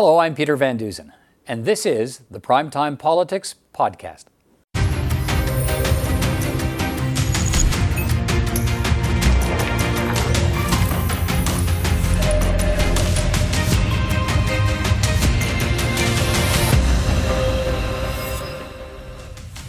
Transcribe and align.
Hello, 0.00 0.18
I'm 0.18 0.36
Peter 0.36 0.54
Van 0.54 0.76
Dusen, 0.76 1.12
and 1.44 1.64
this 1.64 1.84
is 1.84 2.20
the 2.30 2.38
Primetime 2.38 2.96
Politics 2.96 3.56
Podcast. 3.74 4.26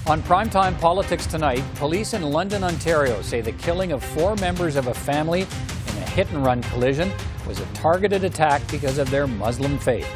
On 0.06 0.22
Primetime 0.22 0.80
Politics 0.80 1.26
tonight, 1.26 1.64
police 1.74 2.14
in 2.14 2.22
London, 2.22 2.64
Ontario 2.64 3.24
say 3.24 3.42
the 3.42 3.54
killing 3.54 3.92
of 3.92 4.04
four 4.04 4.36
members 4.36 4.76
of 4.76 4.86
a 4.86 4.94
family 4.94 5.42
in 5.42 5.98
a 5.98 6.06
hit 6.12 6.30
and 6.30 6.46
run 6.46 6.62
collision 6.62 7.12
was 7.50 7.60
a 7.60 7.66
targeted 7.74 8.24
attack 8.24 8.62
because 8.70 9.00
of 9.00 9.10
their 9.10 9.26
Muslim 9.26 9.80
faith. 9.80 10.08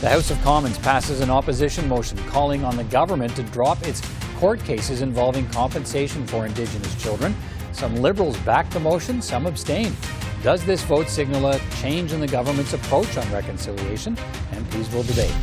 The 0.00 0.08
House 0.08 0.30
of 0.30 0.40
Commons 0.40 0.78
passes 0.78 1.20
an 1.20 1.28
opposition 1.28 1.86
motion 1.86 2.16
calling 2.28 2.64
on 2.64 2.78
the 2.78 2.84
government 2.84 3.36
to 3.36 3.42
drop 3.42 3.86
its 3.86 4.00
court 4.36 4.64
cases 4.64 5.02
involving 5.02 5.46
compensation 5.50 6.26
for 6.26 6.46
Indigenous 6.46 7.00
children. 7.02 7.36
Some 7.72 7.96
Liberals 7.96 8.38
backed 8.38 8.72
the 8.72 8.80
motion, 8.80 9.20
some 9.20 9.44
abstained. 9.44 9.94
Does 10.42 10.64
this 10.64 10.82
vote 10.82 11.10
signal 11.10 11.48
a 11.48 11.60
change 11.82 12.14
in 12.14 12.20
the 12.20 12.26
government's 12.26 12.72
approach 12.72 13.14
on 13.18 13.30
reconciliation? 13.30 14.16
MPs 14.52 14.90
will 14.94 15.02
debate. 15.02 15.34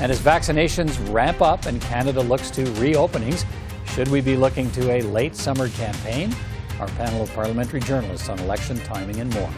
And 0.00 0.10
as 0.10 0.18
vaccinations 0.18 0.98
ramp 1.14 1.40
up 1.40 1.66
and 1.66 1.80
Canada 1.82 2.20
looks 2.20 2.50
to 2.50 2.64
reopenings, 2.64 3.44
should 3.86 4.08
we 4.08 4.20
be 4.20 4.36
looking 4.36 4.72
to 4.72 4.90
a 4.90 5.02
late 5.02 5.36
summer 5.36 5.68
campaign? 5.68 6.34
Our 6.80 6.88
panel 6.88 7.22
of 7.22 7.32
parliamentary 7.34 7.80
journalists 7.80 8.28
on 8.28 8.38
election 8.40 8.76
timing 8.78 9.20
and 9.20 9.32
more. 9.32 9.50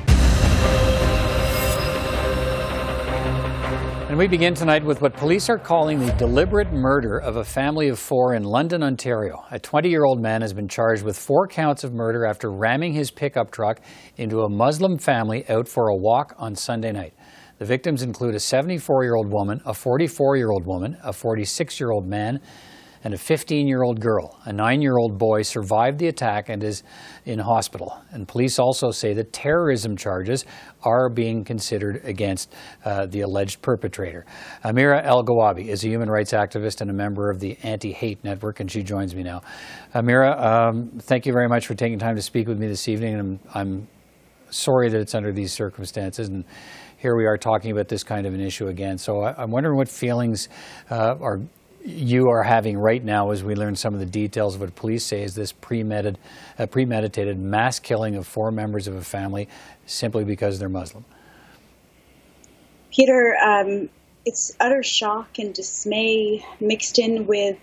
And 4.09 4.19
we 4.19 4.29
begin 4.29 4.55
tonight 4.55 4.85
with 4.85 5.01
what 5.01 5.15
police 5.15 5.49
are 5.49 5.59
calling 5.59 5.99
the 5.99 6.13
deliberate 6.13 6.73
murder 6.73 7.19
of 7.19 7.37
a 7.37 7.45
family 7.45 7.89
of 7.89 7.99
four 7.99 8.35
in 8.35 8.45
London, 8.45 8.83
Ontario. 8.83 9.45
A 9.51 9.59
20 9.59 9.89
year 9.89 10.05
old 10.05 10.21
man 10.21 10.43
has 10.43 10.53
been 10.53 10.69
charged 10.69 11.03
with 11.03 11.19
four 11.19 11.49
counts 11.49 11.85
of 11.85 11.93
murder 11.93 12.25
after 12.25 12.51
ramming 12.51 12.93
his 12.93 13.11
pickup 13.11 13.51
truck 13.51 13.81
into 14.17 14.43
a 14.43 14.49
Muslim 14.49 14.99
family 14.99 15.49
out 15.49 15.67
for 15.67 15.89
a 15.89 15.97
walk 15.97 16.35
on 16.39 16.55
Sunday 16.55 16.93
night. 16.93 17.15
The 17.59 17.65
victims 17.65 18.03
include 18.03 18.35
a 18.35 18.41
74 18.41 19.05
year 19.05 19.15
old 19.15 19.33
woman, 19.33 19.61
a 19.65 19.73
44 19.75 20.37
year 20.37 20.51
old 20.51 20.67
woman, 20.67 20.99
a 21.03 21.13
46 21.13 21.81
year 21.81 21.91
old 21.91 22.07
man, 22.07 22.41
and 23.07 23.15
a 23.15 23.19
15 23.19 23.69
year 23.69 23.85
old 23.85 24.01
girl. 24.01 24.37
A 24.47 24.53
nine 24.53 24.83
year 24.83 24.99
old 24.99 25.17
boy 25.17 25.43
survived 25.43 26.01
the 26.01 26.09
attack 26.09 26.49
and 26.49 26.61
is 26.65 26.83
in 27.25 27.39
hospital. 27.39 27.97
And 28.11 28.27
police 28.27 28.59
also 28.59 28.91
say 28.91 29.15
that 29.15 29.33
terrorism 29.33 29.97
charges 29.97 30.45
are 30.83 31.09
being 31.09 31.45
considered 31.45 32.01
against 32.03 32.53
uh, 32.85 33.07
the 33.07 33.21
alleged 33.21 33.63
perpetrator. 33.63 34.27
Amira 34.65 35.07
Elghawaby 35.07 35.69
is 35.69 35.85
a 35.85 35.89
human 35.89 36.11
rights 36.11 36.33
activist 36.33 36.81
and 36.81 36.91
a 36.91 36.93
member 36.93 37.31
of 37.31 37.39
the 37.39 37.57
Anti 37.63 37.93
Hate 37.93 38.25
Network, 38.25 38.59
and 38.59 38.69
she 38.69 38.83
joins 38.83 39.15
me 39.15 39.23
now. 39.23 39.41
Amira, 39.95 40.37
um, 40.43 40.91
thank 40.99 41.27
you 41.27 41.33
very 41.33 41.49
much 41.49 41.69
for 41.69 41.77
taking 41.77 42.01
time 42.01 42.17
to 42.17 42.23
speak 42.23 42.49
with 42.49 42.59
me 42.59 42.67
this 42.67 42.89
evening. 42.89 43.15
And 43.15 43.21
I'm, 43.21 43.41
I'm 43.55 43.89
sorry 44.51 44.89
that 44.89 45.01
it's 45.01 45.15
under 45.15 45.33
these 45.33 45.53
circumstances. 45.53 46.27
And 46.29 46.45
here 46.97 47.15
we 47.15 47.27
are 47.27 47.39
talking 47.39 47.71
about 47.71 47.87
this 47.87 48.03
kind 48.03 48.27
of 48.27 48.35
an 48.35 48.41
issue 48.41 48.67
again. 48.67 48.99
So 48.99 49.21
I, 49.21 49.45
am 49.45 49.53
wondering 49.53 49.77
what 49.77 49.89
feelings 49.89 50.49
uh, 50.91 51.15
are 51.21 51.41
you 51.87 52.29
are 52.31 52.43
having 52.43 52.77
right 52.77 53.03
now 53.03 53.31
as 53.31 53.45
we 53.45 53.55
learn 53.55 53.77
some 53.77 53.95
of 53.95 54.01
the 54.01 54.07
details 54.07 54.57
of 54.57 54.61
what 54.61 54.75
police 54.75 55.05
say 55.05 55.23
is 55.23 55.35
this 55.37 55.53
premeditated, 55.53 56.19
uh, 56.59 56.67
premeditated 56.67 57.39
mass 57.39 57.79
killing 57.79 58.17
of 58.17 58.27
four 58.27 58.51
members 58.51 58.89
of 58.89 58.97
a 58.97 59.03
family 59.03 59.49
simply 59.87 60.25
because 60.25 60.59
they're 60.59 60.69
Muslim. 60.69 61.05
Peter, 62.91 63.37
um, 63.37 63.89
it's 64.25 64.57
utter 64.59 64.83
shock 64.83 65.39
and 65.39 65.55
dismay 65.55 66.45
mixed 66.61 66.99
in 66.99 67.27
with 67.27 67.57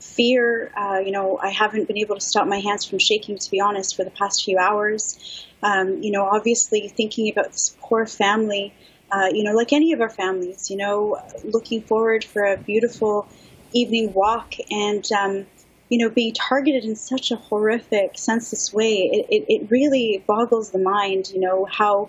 fear. 0.00 0.72
Uh, 0.74 0.98
you 0.98 1.10
know, 1.10 1.38
I 1.42 1.50
haven't 1.50 1.86
been 1.86 1.98
able 1.98 2.14
to 2.14 2.20
stop 2.20 2.46
my 2.46 2.60
hands 2.60 2.86
from 2.86 2.98
shaking, 2.98 3.36
to 3.36 3.50
be 3.50 3.60
honest, 3.60 3.94
for 3.94 4.04
the 4.04 4.10
past 4.10 4.44
few 4.44 4.58
hours. 4.58 5.46
Um, 5.62 6.02
you 6.02 6.10
know, 6.10 6.24
obviously 6.24 6.88
thinking 6.88 7.30
about 7.30 7.52
this 7.52 7.76
poor 7.80 8.06
family, 8.06 8.72
uh, 9.10 9.28
you 9.32 9.44
know, 9.44 9.52
like 9.52 9.72
any 9.72 9.92
of 9.92 10.00
our 10.00 10.10
families, 10.10 10.70
you 10.70 10.76
know, 10.76 11.20
looking 11.44 11.82
forward 11.82 12.24
for 12.24 12.44
a 12.44 12.56
beautiful 12.56 13.28
evening 13.72 14.12
walk 14.12 14.54
and, 14.70 15.10
um, 15.12 15.46
you 15.88 15.98
know, 15.98 16.10
being 16.10 16.34
targeted 16.34 16.84
in 16.84 16.96
such 16.96 17.30
a 17.30 17.36
horrific, 17.36 18.18
senseless 18.18 18.72
way. 18.72 19.10
It, 19.12 19.26
it, 19.30 19.44
it 19.48 19.70
really 19.70 20.24
boggles 20.26 20.70
the 20.70 20.78
mind, 20.78 21.30
you 21.32 21.40
know, 21.40 21.64
how, 21.64 22.08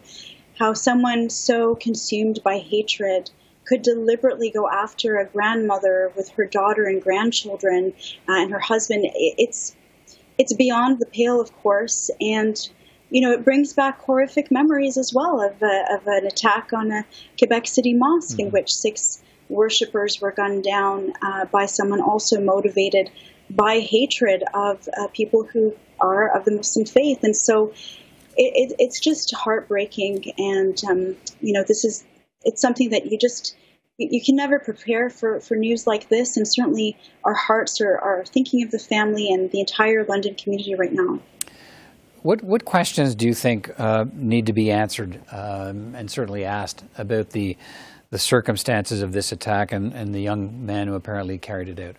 how 0.58 0.74
someone 0.74 1.30
so 1.30 1.76
consumed 1.76 2.40
by 2.44 2.58
hatred 2.58 3.30
could 3.66 3.82
deliberately 3.82 4.50
go 4.50 4.70
after 4.70 5.18
a 5.18 5.26
grandmother 5.26 6.12
with 6.16 6.30
her 6.30 6.46
daughter 6.46 6.86
and 6.86 7.02
grandchildren 7.02 7.94
uh, 8.28 8.34
and 8.34 8.52
her 8.52 8.60
husband. 8.60 9.06
It's, 9.14 9.76
it's 10.38 10.54
beyond 10.54 11.00
the 11.00 11.06
pale, 11.06 11.42
of 11.42 11.54
course, 11.58 12.10
and 12.22 12.58
you 13.10 13.22
know, 13.22 13.32
it 13.32 13.46
brings 13.46 13.74
back 13.74 14.02
horrific 14.02 14.52
memories 14.52 14.98
as 14.98 15.14
well 15.14 15.42
of, 15.42 15.62
a, 15.62 15.86
of 15.92 16.06
an 16.08 16.26
attack 16.26 16.74
on 16.74 16.92
a 16.92 17.06
Quebec 17.38 17.68
City 17.68 17.94
mosque 17.94 18.32
mm-hmm. 18.32 18.48
in 18.48 18.52
which 18.52 18.74
six 18.74 19.22
worshippers 19.50 20.22
were 20.22 20.32
gunned 20.32 20.64
down 20.64 21.14
uh, 21.22 21.46
by 21.46 21.66
someone 21.66 22.02
also 22.02 22.40
motivated 22.42 23.10
by 23.50 23.80
hatred 23.80 24.44
of 24.54 24.88
uh, 24.98 25.08
people 25.14 25.44
who 25.44 25.74
are 26.00 26.38
of 26.38 26.46
the 26.46 26.52
Muslim 26.52 26.86
faith. 26.86 27.24
And 27.24 27.36
so 27.36 27.74
it, 28.36 28.72
it, 28.72 28.76
it's 28.80 29.00
just 29.00 29.34
heartbreaking. 29.34 30.34
And, 30.38 30.82
um, 30.90 31.16
you 31.42 31.54
know, 31.54 31.64
this 31.68 31.86
is, 31.86 32.04
it's 32.44 32.62
something 32.62 32.90
that 32.90 33.06
you 33.06 33.18
just, 33.18 33.56
you 33.98 34.22
can 34.24 34.36
never 34.36 34.60
prepare 34.60 35.10
for, 35.10 35.40
for 35.40 35.56
news 35.56 35.88
like 35.88 36.10
this. 36.10 36.38
And 36.38 36.48
certainly 36.48 36.98
our 37.24 37.34
hearts 37.34 37.82
are, 37.82 37.98
are 37.98 38.26
thinking 38.26 38.64
of 38.64 38.72
the 38.72 38.80
family 38.80 39.32
and 39.32 39.50
the 39.52 39.60
entire 39.60 40.04
London 40.04 40.36
community 40.36 40.76
right 40.76 40.94
now. 40.94 41.20
What, 42.22 42.44
what 42.44 42.66
questions 42.66 43.16
do 43.16 43.26
you 43.26 43.34
think 43.34 43.72
uh, 43.80 44.06
need 44.14 44.48
to 44.48 44.54
be 44.54 44.72
answered 44.72 45.22
um, 45.32 45.96
and 45.96 46.12
certainly 46.12 46.44
asked 46.44 46.84
about 46.98 47.30
the, 47.30 47.58
the 48.10 48.20
circumstances 48.20 49.02
of 49.02 49.12
this 49.12 49.32
attack 49.32 49.72
and, 49.72 49.94
and 49.94 50.14
the 50.14 50.22
young 50.22 50.66
man 50.66 50.88
who 50.88 50.96
apparently 50.96 51.38
carried 51.38 51.70
it 51.70 51.80
out? 51.80 51.96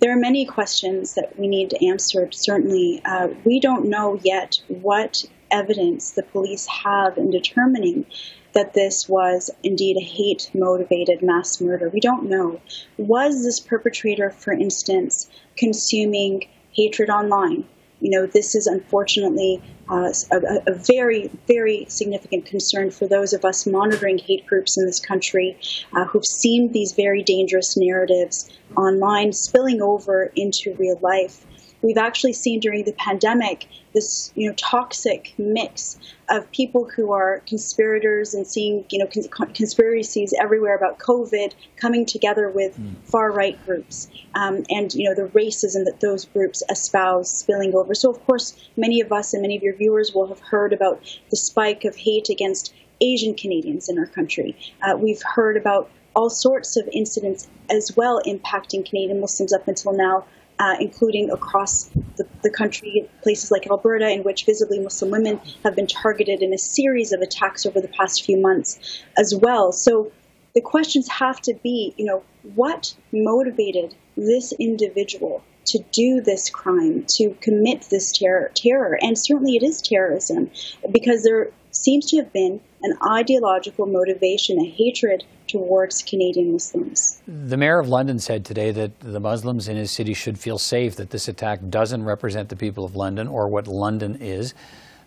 There 0.00 0.12
are 0.12 0.20
many 0.20 0.44
questions 0.44 1.14
that 1.14 1.38
we 1.38 1.46
need 1.46 1.70
to 1.70 1.86
answer, 1.86 2.28
certainly. 2.30 3.00
Uh, 3.04 3.28
we 3.44 3.58
don't 3.58 3.86
know 3.86 4.20
yet 4.22 4.60
what 4.68 5.24
evidence 5.50 6.10
the 6.10 6.22
police 6.22 6.66
have 6.66 7.16
in 7.16 7.30
determining 7.30 8.04
that 8.52 8.74
this 8.74 9.08
was 9.08 9.50
indeed 9.62 9.96
a 9.96 10.04
hate 10.04 10.50
motivated 10.54 11.22
mass 11.22 11.60
murder. 11.60 11.88
We 11.88 12.00
don't 12.00 12.28
know. 12.28 12.60
Was 12.98 13.44
this 13.44 13.60
perpetrator, 13.60 14.30
for 14.30 14.52
instance, 14.52 15.28
consuming 15.56 16.48
hatred 16.72 17.10
online? 17.10 17.64
You 18.04 18.10
know, 18.10 18.26
this 18.26 18.54
is 18.54 18.66
unfortunately 18.66 19.62
uh, 19.88 20.12
a, 20.30 20.36
a, 20.66 20.74
very, 20.74 21.30
very 21.48 21.86
significant 21.88 22.44
concern 22.44 22.90
for 22.90 23.08
those 23.08 23.32
of 23.32 23.46
us 23.46 23.66
monitoring 23.66 24.18
hate 24.18 24.46
groups 24.46 24.76
in 24.76 24.84
this 24.84 25.00
country 25.00 25.56
uh, 25.94 26.04
who've 26.04 26.26
seen 26.26 26.70
these 26.72 26.92
very 26.92 27.22
dangerous 27.22 27.78
narratives 27.78 28.50
online 28.76 29.32
spilling 29.32 29.80
over 29.80 30.30
into 30.36 30.74
real 30.74 30.98
life. 31.00 31.46
We've 31.84 31.98
actually 31.98 32.32
seen 32.32 32.60
during 32.60 32.84
the 32.84 32.94
pandemic 32.94 33.68
this, 33.92 34.32
you 34.34 34.48
know, 34.48 34.54
toxic 34.56 35.34
mix 35.36 35.98
of 36.30 36.50
people 36.50 36.88
who 36.88 37.12
are 37.12 37.42
conspirators 37.46 38.32
and 38.32 38.46
seeing, 38.46 38.86
you 38.88 38.98
know, 38.98 39.06
cons- 39.06 39.28
conspiracies 39.52 40.32
everywhere 40.40 40.74
about 40.74 40.98
COVID 40.98 41.52
coming 41.76 42.06
together 42.06 42.48
with 42.48 42.78
mm. 42.78 42.94
far 43.04 43.30
right 43.30 43.62
groups, 43.66 44.08
um, 44.34 44.64
and 44.70 44.94
you 44.94 45.06
know 45.06 45.14
the 45.14 45.28
racism 45.32 45.84
that 45.84 46.00
those 46.00 46.24
groups 46.24 46.62
espouse 46.70 47.30
spilling 47.30 47.74
over. 47.74 47.94
So, 47.94 48.10
of 48.10 48.24
course, 48.24 48.56
many 48.78 49.02
of 49.02 49.12
us 49.12 49.34
and 49.34 49.42
many 49.42 49.54
of 49.54 49.62
your 49.62 49.76
viewers 49.76 50.14
will 50.14 50.28
have 50.28 50.40
heard 50.40 50.72
about 50.72 51.02
the 51.30 51.36
spike 51.36 51.84
of 51.84 51.94
hate 51.94 52.30
against 52.30 52.72
Asian 53.02 53.34
Canadians 53.34 53.90
in 53.90 53.98
our 53.98 54.06
country. 54.06 54.56
Uh, 54.80 54.96
we've 54.96 55.22
heard 55.22 55.58
about 55.58 55.90
all 56.16 56.30
sorts 56.30 56.78
of 56.78 56.88
incidents 56.92 57.46
as 57.68 57.94
well 57.96 58.22
impacting 58.26 58.88
Canadian 58.88 59.20
Muslims 59.20 59.52
up 59.52 59.68
until 59.68 59.92
now 59.92 60.24
uh, 60.58 60.76
including 60.80 61.30
across 61.30 61.90
the, 62.16 62.26
the, 62.42 62.50
country, 62.50 63.08
places 63.22 63.50
like 63.50 63.66
Alberta, 63.68 64.08
in 64.08 64.22
which 64.22 64.44
visibly 64.44 64.78
Muslim 64.78 65.10
women 65.10 65.40
have 65.64 65.74
been 65.74 65.86
targeted 65.86 66.42
in 66.42 66.52
a 66.52 66.58
series 66.58 67.12
of 67.12 67.20
attacks 67.20 67.66
over 67.66 67.80
the 67.80 67.88
past 67.88 68.24
few 68.24 68.40
months 68.40 69.02
as 69.16 69.34
well. 69.36 69.72
So 69.72 70.12
the 70.54 70.60
questions 70.60 71.08
have 71.08 71.40
to 71.42 71.54
be, 71.62 71.94
you 71.96 72.04
know, 72.04 72.22
what 72.54 72.94
motivated 73.12 73.94
this 74.16 74.52
individual 74.52 75.42
to 75.66 75.82
do 75.92 76.20
this 76.20 76.50
crime, 76.50 77.04
to 77.08 77.34
commit 77.40 77.86
this 77.90 78.12
terror, 78.12 78.50
terror? 78.54 78.98
And 79.00 79.18
certainly 79.18 79.56
it 79.56 79.62
is 79.62 79.82
terrorism 79.82 80.50
because 80.92 81.24
there 81.24 81.50
seems 81.70 82.06
to 82.10 82.18
have 82.18 82.32
been 82.32 82.60
an 82.82 82.96
ideological 83.10 83.86
motivation, 83.86 84.60
a 84.60 84.70
hatred 84.70 85.24
towards 85.54 86.02
Canadian 86.02 86.52
Muslims. 86.52 87.22
The 87.28 87.56
Mayor 87.56 87.78
of 87.78 87.88
London 87.88 88.18
said 88.18 88.44
today 88.44 88.72
that 88.72 88.98
the 88.98 89.20
Muslims 89.20 89.68
in 89.68 89.76
his 89.76 89.92
city 89.92 90.12
should 90.12 90.36
feel 90.36 90.58
safe, 90.58 90.96
that 90.96 91.10
this 91.10 91.28
attack 91.28 91.60
doesn't 91.70 92.02
represent 92.02 92.48
the 92.48 92.56
people 92.56 92.84
of 92.84 92.96
London 92.96 93.28
or 93.28 93.46
what 93.46 93.68
London 93.68 94.16
is. 94.16 94.52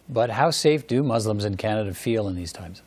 But 0.08 0.30
how 0.30 0.52
safe 0.52 0.88
do 0.88 1.04
Muslims 1.04 1.44
in 1.44 1.58
Canada 1.58 1.94
feel 1.94 2.30
in 2.30 2.36
these 2.38 2.54
times? 2.54 2.82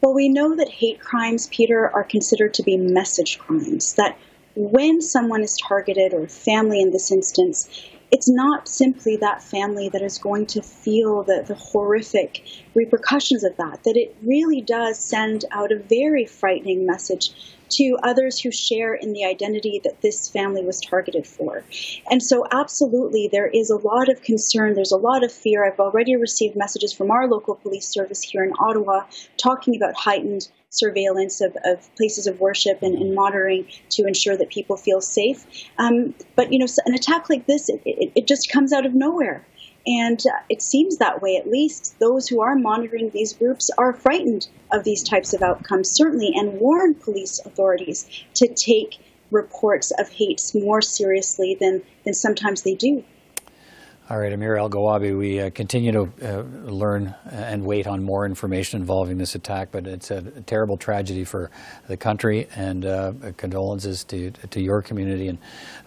Well, 0.00 0.14
we 0.14 0.30
know 0.30 0.56
that 0.56 0.70
hate 0.70 1.00
crimes, 1.00 1.48
Peter, 1.48 1.90
are 1.90 2.04
considered 2.04 2.54
to 2.54 2.62
be 2.62 2.78
message 2.78 3.38
crimes, 3.38 3.94
that 3.94 4.16
when 4.54 5.02
someone 5.02 5.42
is 5.42 5.58
targeted, 5.58 6.14
or 6.14 6.26
family 6.28 6.80
in 6.80 6.92
this 6.92 7.12
instance, 7.12 7.68
it's 8.14 8.30
not 8.30 8.68
simply 8.68 9.16
that 9.16 9.42
family 9.42 9.88
that 9.88 10.00
is 10.00 10.18
going 10.18 10.46
to 10.46 10.62
feel 10.62 11.24
the, 11.24 11.44
the 11.48 11.56
horrific 11.56 12.44
repercussions 12.72 13.42
of 13.42 13.56
that, 13.56 13.82
that 13.82 13.96
it 13.96 14.16
really 14.22 14.60
does 14.60 15.00
send 15.00 15.44
out 15.50 15.72
a 15.72 15.80
very 15.80 16.24
frightening 16.24 16.86
message 16.86 17.30
to 17.70 17.98
others 18.04 18.38
who 18.38 18.52
share 18.52 18.94
in 18.94 19.14
the 19.14 19.24
identity 19.24 19.80
that 19.82 20.00
this 20.00 20.28
family 20.28 20.64
was 20.64 20.80
targeted 20.80 21.26
for. 21.26 21.64
And 22.08 22.22
so, 22.22 22.46
absolutely, 22.52 23.28
there 23.32 23.48
is 23.48 23.68
a 23.68 23.78
lot 23.78 24.08
of 24.08 24.22
concern, 24.22 24.74
there's 24.74 24.92
a 24.92 24.96
lot 24.96 25.24
of 25.24 25.32
fear. 25.32 25.66
I've 25.66 25.80
already 25.80 26.14
received 26.14 26.54
messages 26.54 26.92
from 26.92 27.10
our 27.10 27.26
local 27.26 27.56
police 27.56 27.88
service 27.88 28.22
here 28.22 28.44
in 28.44 28.52
Ottawa 28.60 29.06
talking 29.38 29.74
about 29.74 29.96
heightened 29.96 30.46
surveillance 30.74 31.40
of, 31.40 31.56
of 31.64 31.94
places 31.96 32.26
of 32.26 32.40
worship 32.40 32.82
and, 32.82 32.94
and, 32.94 33.14
monitoring 33.14 33.66
to 33.90 34.06
ensure 34.06 34.36
that 34.36 34.50
people 34.50 34.76
feel 34.76 35.00
safe. 35.00 35.44
Um, 35.78 36.14
but, 36.36 36.52
you 36.52 36.58
know, 36.58 36.66
an 36.86 36.94
attack 36.94 37.30
like 37.30 37.46
this, 37.46 37.68
it, 37.68 37.80
it, 37.84 38.12
it 38.14 38.26
just 38.26 38.50
comes 38.50 38.72
out 38.72 38.84
of 38.84 38.94
nowhere. 38.94 39.46
And 39.86 40.18
uh, 40.26 40.40
it 40.48 40.62
seems 40.62 40.96
that 40.98 41.20
way, 41.20 41.36
at 41.36 41.48
least. 41.48 41.98
Those 42.00 42.26
who 42.26 42.40
are 42.40 42.56
monitoring 42.56 43.10
these 43.10 43.34
groups 43.34 43.70
are 43.76 43.92
frightened 43.92 44.48
of 44.72 44.84
these 44.84 45.02
types 45.02 45.34
of 45.34 45.42
outcomes, 45.42 45.90
certainly, 45.90 46.32
and 46.34 46.58
warn 46.58 46.94
police 46.94 47.40
authorities 47.44 48.08
to 48.34 48.48
take 48.48 48.98
reports 49.30 49.90
of 49.98 50.08
hate 50.08 50.40
more 50.54 50.80
seriously 50.80 51.56
than, 51.60 51.82
than 52.04 52.14
sometimes 52.14 52.62
they 52.62 52.74
do. 52.74 53.04
All 54.10 54.18
right, 54.18 54.34
Amir 54.34 54.56
Elghawaby, 54.56 55.16
we 55.16 55.40
uh, 55.40 55.48
continue 55.48 55.90
to 55.90 56.02
uh, 56.22 56.42
learn 56.70 57.14
and 57.30 57.64
wait 57.64 57.86
on 57.86 58.04
more 58.04 58.26
information 58.26 58.78
involving 58.78 59.16
this 59.16 59.34
attack, 59.34 59.70
but 59.72 59.86
it's 59.86 60.10
a 60.10 60.20
terrible 60.42 60.76
tragedy 60.76 61.24
for 61.24 61.50
the 61.88 61.96
country, 61.96 62.46
and 62.54 62.84
uh, 62.84 63.14
condolences 63.38 64.04
to 64.04 64.30
to 64.30 64.60
your 64.60 64.82
community 64.82 65.28
and 65.28 65.38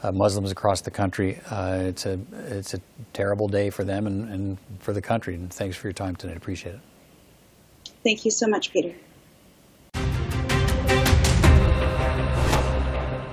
uh, 0.01 0.11
Muslims 0.11 0.51
across 0.51 0.81
the 0.81 0.89
country. 0.89 1.39
Uh, 1.51 1.83
it's 1.83 2.07
a 2.07 2.19
it's 2.47 2.73
a 2.73 2.79
terrible 3.13 3.47
day 3.47 3.69
for 3.69 3.83
them 3.83 4.07
and, 4.07 4.27
and 4.33 4.57
for 4.79 4.93
the 4.93 5.01
country. 5.01 5.35
And 5.35 5.53
thanks 5.53 5.77
for 5.77 5.85
your 5.85 5.93
time 5.93 6.15
tonight. 6.15 6.37
Appreciate 6.37 6.73
it. 6.73 6.81
Thank 8.03 8.25
you 8.25 8.31
so 8.31 8.47
much, 8.47 8.71
Peter. 8.73 8.95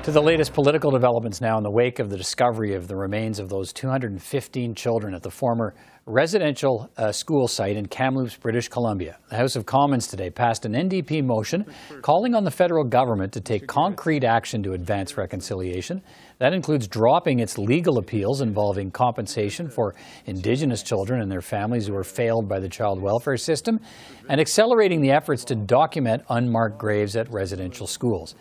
To 0.05 0.13
the 0.13 0.21
latest 0.21 0.53
political 0.53 0.91
developments 0.91 1.41
now 1.41 1.57
in 1.57 1.65
the 1.65 1.71
wake 1.71 1.99
of 1.99 2.11
the 2.11 2.17
discovery 2.19 2.75
of 2.75 2.89
the 2.89 2.95
remains 2.95 3.39
of 3.39 3.49
those 3.49 3.73
215 3.73 4.75
children 4.75 5.15
at 5.15 5.23
the 5.23 5.31
former 5.31 5.75
residential 6.05 6.91
uh, 6.99 7.11
school 7.11 7.49
site 7.49 7.75
in 7.79 7.87
Kamloops, 7.87 8.37
British 8.37 8.69
Columbia. 8.69 9.17
The 9.31 9.39
House 9.39 9.57
of 9.57 9.65
Commons 9.65 10.07
today 10.07 10.29
passed 10.29 10.67
an 10.67 10.75
NDP 10.75 11.25
motion 11.25 11.65
calling 12.03 12.35
on 12.35 12.45
the 12.45 12.51
federal 12.51 12.85
government 12.85 13.33
to 13.33 13.41
take 13.41 13.67
concrete 13.67 14.25
action 14.25 14.63
to 14.65 14.75
advance 14.75 15.17
reconciliation. 15.17 16.03
That 16.39 16.53
includes 16.53 16.87
dropping 16.87 17.39
its 17.39 17.57
legal 17.57 17.97
appeals 17.97 18.43
involving 18.43 18.91
compensation 18.91 19.71
for 19.71 19.95
Indigenous 20.27 20.83
children 20.83 21.23
and 21.23 21.33
their 21.33 21.41
families 21.41 21.87
who 21.87 21.95
were 21.95 22.05
failed 22.05 22.47
by 22.47 22.61
the 22.61 22.69
child 22.69 23.01
welfare 23.01 23.39
system, 23.39 23.81
and 24.29 24.39
accelerating 24.39 25.01
the 25.01 25.13
efforts 25.13 25.47
to 25.47 25.55
document 25.55 26.25
unmarked 26.29 26.77
graves 26.77 27.17
at 27.17 27.33
residential 27.33 27.87
schools. 27.87 28.35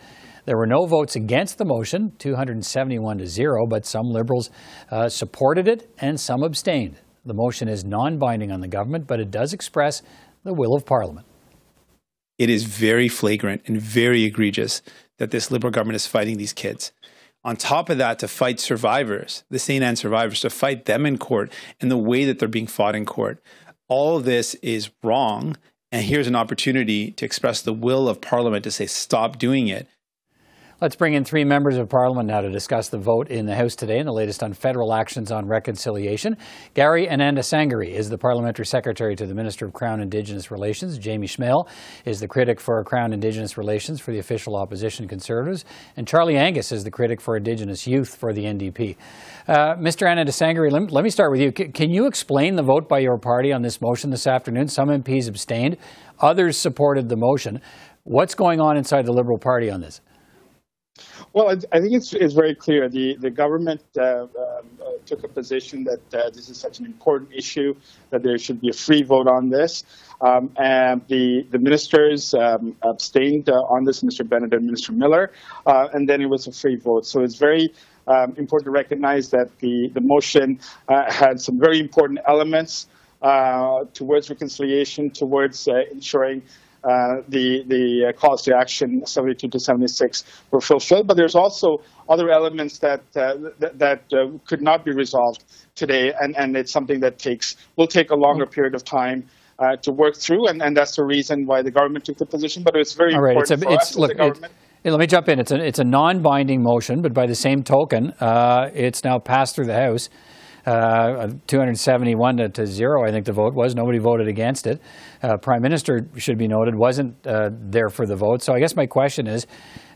There 0.46 0.58
were 0.58 0.66
no 0.66 0.86
votes 0.86 1.16
against 1.16 1.56
the 1.58 1.64
motion, 1.64 2.12
271 2.18 3.18
to 3.18 3.26
0, 3.26 3.66
but 3.66 3.86
some 3.86 4.10
Liberals 4.10 4.50
uh, 4.90 5.08
supported 5.08 5.68
it 5.68 5.90
and 5.98 6.20
some 6.20 6.42
abstained. 6.42 6.96
The 7.24 7.34
motion 7.34 7.68
is 7.68 7.84
non 7.84 8.18
binding 8.18 8.52
on 8.52 8.60
the 8.60 8.68
government, 8.68 9.06
but 9.06 9.20
it 9.20 9.30
does 9.30 9.54
express 9.54 10.02
the 10.44 10.52
will 10.52 10.74
of 10.74 10.84
Parliament. 10.84 11.26
It 12.38 12.50
is 12.50 12.64
very 12.64 13.08
flagrant 13.08 13.62
and 13.66 13.80
very 13.80 14.24
egregious 14.24 14.82
that 15.18 15.30
this 15.30 15.50
Liberal 15.50 15.70
government 15.70 15.96
is 15.96 16.06
fighting 16.06 16.36
these 16.36 16.52
kids. 16.52 16.92
On 17.44 17.56
top 17.56 17.88
of 17.88 17.98
that, 17.98 18.18
to 18.18 18.28
fight 18.28 18.58
survivors, 18.58 19.44
the 19.50 19.58
St. 19.58 19.84
Anne 19.84 19.96
survivors, 19.96 20.40
to 20.40 20.50
fight 20.50 20.86
them 20.86 21.06
in 21.06 21.18
court 21.18 21.52
and 21.80 21.90
the 21.90 21.98
way 21.98 22.24
that 22.24 22.38
they're 22.38 22.48
being 22.48 22.66
fought 22.66 22.94
in 22.94 23.04
court. 23.04 23.42
All 23.88 24.20
this 24.20 24.54
is 24.56 24.90
wrong. 25.02 25.56
And 25.92 26.04
here's 26.04 26.26
an 26.26 26.34
opportunity 26.34 27.12
to 27.12 27.24
express 27.24 27.62
the 27.62 27.72
will 27.72 28.08
of 28.08 28.20
Parliament 28.20 28.64
to 28.64 28.70
say, 28.70 28.86
stop 28.86 29.38
doing 29.38 29.68
it 29.68 29.86
Let's 30.84 30.96
bring 30.96 31.14
in 31.14 31.24
three 31.24 31.44
members 31.44 31.78
of 31.78 31.88
Parliament 31.88 32.28
now 32.28 32.42
to 32.42 32.50
discuss 32.50 32.90
the 32.90 32.98
vote 32.98 33.30
in 33.30 33.46
the 33.46 33.54
House 33.54 33.74
today 33.74 34.00
and 34.00 34.06
the 34.06 34.12
latest 34.12 34.42
on 34.42 34.52
federal 34.52 34.92
actions 34.92 35.32
on 35.32 35.46
reconciliation. 35.46 36.36
Gary 36.74 37.06
Anandasangaree 37.06 37.88
is 37.88 38.10
the 38.10 38.18
Parliamentary 38.18 38.66
Secretary 38.66 39.16
to 39.16 39.24
the 39.24 39.34
Minister 39.34 39.64
of 39.64 39.72
Crown 39.72 40.02
Indigenous 40.02 40.50
Relations. 40.50 40.98
Jamie 40.98 41.26
Schmale 41.26 41.66
is 42.04 42.20
the 42.20 42.28
critic 42.28 42.60
for 42.60 42.84
Crown 42.84 43.14
Indigenous 43.14 43.56
Relations 43.56 43.98
for 43.98 44.12
the 44.12 44.18
official 44.18 44.56
opposition 44.56 45.08
Conservatives. 45.08 45.64
And 45.96 46.06
Charlie 46.06 46.36
Angus 46.36 46.70
is 46.70 46.84
the 46.84 46.90
critic 46.90 47.18
for 47.18 47.34
Indigenous 47.34 47.86
Youth 47.86 48.14
for 48.14 48.34
the 48.34 48.44
NDP. 48.44 48.96
Uh, 49.48 49.76
Mr. 49.76 50.06
Anandasangaree, 50.06 50.70
let, 50.70 50.92
let 50.92 51.02
me 51.02 51.08
start 51.08 51.30
with 51.30 51.40
you. 51.40 51.50
C- 51.56 51.68
can 51.68 51.88
you 51.88 52.06
explain 52.06 52.56
the 52.56 52.62
vote 52.62 52.90
by 52.90 52.98
your 52.98 53.16
party 53.16 53.54
on 53.54 53.62
this 53.62 53.80
motion 53.80 54.10
this 54.10 54.26
afternoon? 54.26 54.68
Some 54.68 54.90
MPs 54.90 55.28
abstained, 55.28 55.78
others 56.20 56.58
supported 56.58 57.08
the 57.08 57.16
motion. 57.16 57.62
What's 58.02 58.34
going 58.34 58.60
on 58.60 58.76
inside 58.76 59.06
the 59.06 59.12
Liberal 59.14 59.38
Party 59.38 59.70
on 59.70 59.80
this? 59.80 60.02
Well, 61.34 61.48
I 61.72 61.80
think 61.80 61.92
it's, 61.94 62.12
it's 62.12 62.32
very 62.32 62.54
clear. 62.54 62.88
The, 62.88 63.16
the 63.16 63.28
government 63.28 63.82
uh, 63.98 64.20
um, 64.22 64.28
uh, 64.80 64.90
took 65.04 65.24
a 65.24 65.28
position 65.28 65.82
that 65.82 66.14
uh, 66.14 66.30
this 66.30 66.48
is 66.48 66.56
such 66.56 66.78
an 66.78 66.86
important 66.86 67.32
issue 67.34 67.74
that 68.10 68.22
there 68.22 68.38
should 68.38 68.60
be 68.60 68.68
a 68.68 68.72
free 68.72 69.02
vote 69.02 69.26
on 69.26 69.50
this. 69.50 69.82
Um, 70.20 70.52
and 70.56 71.02
the, 71.08 71.44
the 71.50 71.58
ministers 71.58 72.34
um, 72.34 72.76
abstained 72.82 73.48
uh, 73.48 73.54
on 73.64 73.82
this, 73.82 74.04
Mr. 74.04 74.26
Bennett 74.26 74.54
and 74.54 74.64
Minister 74.64 74.92
Miller, 74.92 75.32
uh, 75.66 75.88
and 75.92 76.08
then 76.08 76.22
it 76.22 76.26
was 76.26 76.46
a 76.46 76.52
free 76.52 76.76
vote. 76.76 77.04
So 77.04 77.22
it's 77.22 77.34
very 77.34 77.74
um, 78.06 78.36
important 78.36 78.66
to 78.66 78.70
recognize 78.70 79.30
that 79.30 79.58
the, 79.58 79.88
the 79.88 80.00
motion 80.00 80.60
uh, 80.86 81.10
had 81.12 81.40
some 81.40 81.58
very 81.58 81.80
important 81.80 82.20
elements 82.28 82.86
towards 83.92 84.30
reconciliation, 84.30 85.10
towards 85.10 85.66
ensuring 85.66 86.42
uh, 86.84 87.22
the 87.28 87.64
the 87.66 88.06
uh, 88.08 88.12
calls 88.12 88.42
to 88.42 88.54
action 88.54 89.06
72 89.06 89.48
to 89.48 89.58
76 89.58 90.24
were 90.50 90.60
fulfilled. 90.60 91.06
But 91.06 91.16
there's 91.16 91.34
also 91.34 91.78
other 92.08 92.30
elements 92.30 92.78
that 92.78 93.00
uh, 93.16 93.36
that, 93.58 93.78
that 93.78 94.02
uh, 94.12 94.36
could 94.46 94.60
not 94.60 94.84
be 94.84 94.92
resolved 94.92 95.44
today, 95.74 96.12
and, 96.20 96.36
and 96.36 96.56
it's 96.56 96.70
something 96.70 97.00
that 97.00 97.18
takes 97.18 97.56
will 97.76 97.86
take 97.86 98.10
a 98.10 98.16
longer 98.16 98.46
period 98.46 98.74
of 98.74 98.84
time. 98.84 99.26
Uh, 99.56 99.76
to 99.76 99.92
work 99.92 100.16
through, 100.16 100.48
and, 100.48 100.60
and 100.60 100.76
that's 100.76 100.96
the 100.96 101.04
reason 101.04 101.46
why 101.46 101.62
the 101.62 101.70
government 101.70 102.04
took 102.04 102.18
the 102.18 102.26
position. 102.26 102.64
But 102.64 102.74
it's 102.74 102.94
very 102.94 103.14
All 103.14 103.22
right, 103.22 103.36
important 103.36 103.62
it's 103.62 103.92
a, 103.92 103.94
it's, 103.94 103.96
look, 103.96 104.10
it, 104.82 104.90
let 104.90 104.98
me 104.98 105.06
jump 105.06 105.28
in. 105.28 105.38
It's 105.38 105.52
a, 105.52 105.64
it's 105.64 105.78
a 105.78 105.84
non-binding 105.84 106.60
motion, 106.60 107.02
but 107.02 107.14
by 107.14 107.26
the 107.26 107.36
same 107.36 107.62
token, 107.62 108.12
it's 108.20 109.04
now 109.04 109.20
passed 109.20 109.54
through 109.54 109.66
the 109.66 109.76
House. 109.76 110.08
Uh, 110.66 111.28
271 111.46 112.38
to, 112.38 112.48
to, 112.48 112.66
zero, 112.66 113.06
I 113.06 113.10
think 113.10 113.26
the 113.26 113.32
vote 113.32 113.52
was. 113.54 113.74
Nobody 113.74 113.98
voted 113.98 114.28
against 114.28 114.66
it. 114.66 114.80
Uh, 115.22 115.36
Prime 115.36 115.60
Minister, 115.60 116.06
should 116.16 116.38
be 116.38 116.48
noted, 116.48 116.74
wasn't 116.74 117.14
uh, 117.26 117.50
there 117.52 117.90
for 117.90 118.06
the 118.06 118.16
vote. 118.16 118.42
So 118.42 118.54
I 118.54 118.60
guess 118.60 118.74
my 118.74 118.86
question 118.86 119.26
is, 119.26 119.46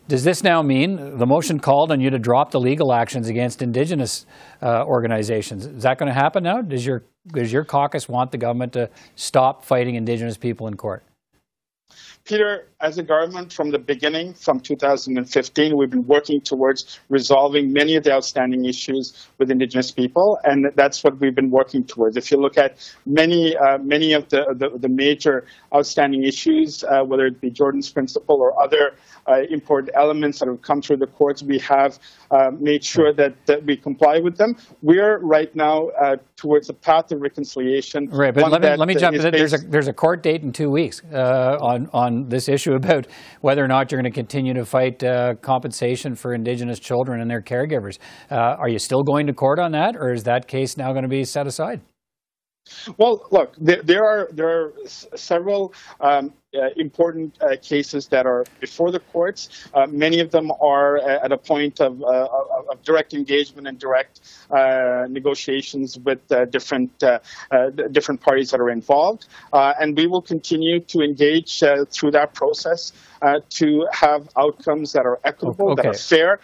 does 0.08 0.24
this 0.24 0.42
now 0.42 0.62
mean 0.62 1.18
the 1.18 1.26
motion 1.26 1.58
called 1.58 1.92
on 1.92 2.00
you 2.00 2.10
to 2.10 2.18
drop 2.18 2.50
the 2.50 2.60
legal 2.60 2.92
actions 2.92 3.28
against 3.28 3.62
Indigenous 3.62 4.26
uh, 4.62 4.84
organizations? 4.84 5.66
Is 5.66 5.82
that 5.82 5.98
going 5.98 6.12
to 6.12 6.18
happen 6.18 6.42
now? 6.42 6.60
Does 6.60 6.84
your, 6.84 7.04
does 7.26 7.52
your 7.52 7.64
caucus 7.64 8.08
want 8.08 8.30
the 8.30 8.38
government 8.38 8.72
to 8.74 8.90
stop 9.16 9.64
fighting 9.64 9.96
Indigenous 9.96 10.36
people 10.36 10.66
in 10.66 10.76
court? 10.76 11.02
Peter, 12.28 12.68
as 12.82 12.98
a 12.98 13.02
government 13.02 13.50
from 13.50 13.70
the 13.70 13.78
beginning, 13.78 14.34
from 14.34 14.60
2015, 14.60 15.76
we've 15.76 15.88
been 15.88 16.06
working 16.06 16.42
towards 16.42 17.00
resolving 17.08 17.72
many 17.72 17.96
of 17.96 18.04
the 18.04 18.12
outstanding 18.12 18.66
issues 18.66 19.26
with 19.38 19.50
Indigenous 19.50 19.90
people, 19.90 20.38
and 20.44 20.70
that's 20.76 21.02
what 21.02 21.18
we've 21.20 21.34
been 21.34 21.50
working 21.50 21.82
towards. 21.82 22.18
If 22.18 22.30
you 22.30 22.36
look 22.36 22.58
at 22.58 22.76
many, 23.06 23.56
uh, 23.56 23.78
many 23.78 24.12
of 24.12 24.28
the, 24.28 24.44
the, 24.54 24.78
the, 24.78 24.88
major 24.88 25.46
outstanding 25.74 26.24
issues, 26.24 26.84
uh, 26.84 27.02
whether 27.02 27.24
it 27.26 27.40
be 27.40 27.50
Jordan's 27.50 27.90
Principle 27.90 28.36
or 28.36 28.60
other 28.62 28.94
uh, 29.26 29.42
important 29.48 29.90
elements 29.94 30.38
that 30.40 30.48
have 30.48 30.60
come 30.60 30.82
through 30.82 30.98
the 30.98 31.06
courts, 31.06 31.42
we 31.42 31.58
have 31.60 31.98
uh, 32.30 32.50
made 32.58 32.84
sure 32.84 33.12
that, 33.12 33.34
that 33.46 33.64
we 33.64 33.76
comply 33.76 34.18
with 34.18 34.36
them. 34.36 34.54
We're 34.82 35.18
right 35.18 35.54
now 35.56 35.88
uh, 35.88 36.16
towards 36.36 36.68
a 36.68 36.74
path 36.74 37.10
of 37.10 37.22
reconciliation. 37.22 38.08
Right, 38.10 38.34
but 38.34 38.50
let 38.50 38.62
me, 38.62 38.76
let 38.76 38.88
me 38.88 38.94
jump 38.94 39.16
in. 39.16 39.22
There's 39.22 39.54
a, 39.54 39.58
there's 39.58 39.88
a 39.88 39.92
court 39.92 40.22
date 40.22 40.42
in 40.42 40.52
two 40.52 40.70
weeks 40.70 41.02
uh, 41.12 41.58
on, 41.60 41.88
this 42.26 42.48
issue 42.48 42.72
about 42.74 43.06
whether 43.40 43.64
or 43.64 43.68
not 43.68 43.92
you're 43.92 44.00
going 44.00 44.10
to 44.10 44.14
continue 44.14 44.54
to 44.54 44.64
fight 44.64 45.04
uh, 45.04 45.34
compensation 45.36 46.14
for 46.14 46.34
Indigenous 46.34 46.78
children 46.78 47.20
and 47.20 47.30
their 47.30 47.42
caregivers. 47.42 47.98
Uh, 48.30 48.56
are 48.58 48.68
you 48.68 48.78
still 48.78 49.02
going 49.02 49.26
to 49.26 49.32
court 49.32 49.58
on 49.58 49.72
that, 49.72 49.94
or 49.96 50.12
is 50.12 50.24
that 50.24 50.48
case 50.48 50.76
now 50.76 50.92
going 50.92 51.04
to 51.04 51.08
be 51.08 51.24
set 51.24 51.46
aside? 51.46 51.80
Well, 52.96 53.26
look, 53.30 53.54
there, 53.58 53.82
there, 53.82 54.04
are 54.04 54.28
there 54.32 54.48
are 54.48 54.72
several 54.86 55.72
um, 56.00 56.32
important 56.76 57.36
uh, 57.42 57.56
cases 57.62 58.08
that 58.08 58.26
are 58.26 58.44
before 58.60 58.90
the 58.90 59.00
courts. 59.00 59.68
Uh, 59.74 59.86
many 59.86 60.20
of 60.20 60.30
them 60.30 60.50
are 60.60 60.96
at 60.98 61.30
a 61.30 61.36
point 61.36 61.80
of, 61.80 62.00
uh, 62.02 62.26
of 62.70 62.82
direct 62.82 63.12
engagement 63.12 63.66
and 63.66 63.78
direct 63.78 64.20
uh, 64.50 65.04
negotiations 65.08 65.98
with 65.98 66.20
different 66.50 66.90
different 67.92 68.20
parties 68.20 68.50
that 68.50 68.60
are 68.60 68.70
involved, 68.70 69.26
and 69.52 69.96
we 69.96 70.06
will 70.06 70.22
continue 70.22 70.80
to 70.80 71.00
engage 71.00 71.60
through 71.90 72.10
that 72.10 72.32
process 72.34 72.92
to 73.50 73.86
have 73.92 74.28
outcomes 74.38 74.92
that 74.92 75.04
are 75.04 75.18
equitable, 75.24 75.72
okay. 75.72 75.82
that 75.82 75.86
are 75.86 75.98
fair, 75.98 76.40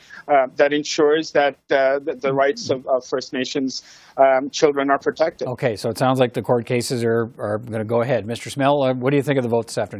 that 0.57 0.73
ensures 0.73 1.33
that 1.33 1.57
the, 1.69 2.19
the, 2.21 2.33
rights 2.33 2.71
of, 2.71 2.87
of 2.87 3.07
First 3.07 3.33
Nations 3.33 3.83
um, 4.17 4.51
children 4.51 4.91
are 4.91 4.99
protected. 4.99 5.49
Okay, 5.49 5.77
so 5.77 5.89
it 5.89 5.99
sounds 5.99 6.21
like 6.21 6.33
the 6.35 6.43
court 6.43 6.67
cases 6.67 7.05
are, 7.05 7.31
are 7.39 7.59
going 7.59 7.79
to 7.79 7.85
go 7.85 8.03
ahead. 8.03 8.27
Mr. 8.27 8.53
Schmale, 8.53 8.97
what 8.97 9.11
do 9.11 9.17
you 9.17 9.23
think 9.23 9.39
of 9.39 9.45
the 9.45 9.49
vote 9.49 9.67
this 9.67 9.79
afternoon? 9.79 9.94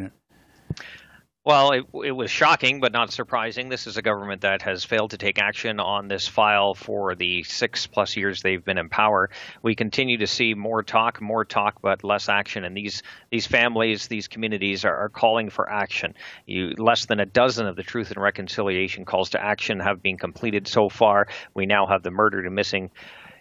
Well, 1.47 1.73
it, 1.73 1.85
it, 2.07 2.13
was 2.13 2.31
shocking, 2.31 2.81
but 2.81 2.93
not 2.93 3.13
surprising. 3.13 3.69
This 3.69 3.87
is 3.87 3.99
a 3.99 4.03
government 4.03 4.41
that 4.41 4.63
has 4.63 4.83
failed 4.83 5.11
to 5.11 5.19
take 5.19 5.39
action 5.39 5.79
on 5.79 6.09
this 6.09 6.27
file 6.27 6.73
for 6.73 7.15
the 7.15 7.43
six 7.43 7.87
plus 7.87 8.17
years 8.17 8.41
they've 8.41 8.65
been 8.65 8.79
in 8.79 8.89
power. 8.89 9.29
We 9.63 9.75
continue 9.75 10.17
to 10.19 10.27
see 10.27 10.55
more 10.55 10.83
talk, 10.83 11.21
more 11.21 11.45
talk, 11.45 11.83
but 11.83 12.03
less 12.03 12.31
action. 12.31 12.65
And 12.65 12.75
these 12.75 13.03
these 13.31 13.47
families, 13.47 14.09
these 14.09 14.27
communities 14.27 14.87
are, 14.87 14.97
are 14.97 15.11
calling 15.11 15.51
for 15.51 15.71
action. 15.71 16.15
You, 16.47 16.73
less 16.79 17.05
than 17.05 17.21
a 17.21 17.27
dozen 17.27 17.67
of 17.67 17.77
the 17.77 17.83
Truth 17.83 18.11
and 18.11 18.23
Reconciliation 18.23 19.05
calls 19.05 19.29
to 19.31 19.45
action 19.45 19.81
have 19.81 20.03
been 20.03 20.17
completed 20.17 20.67
so 20.67 20.89
far. 20.89 21.27
We 21.53 21.67
now 21.67 21.85
have 21.85 22.03
the 22.03 22.11
murdered 22.11 22.47
and 22.47 22.55
missing 22.55 22.91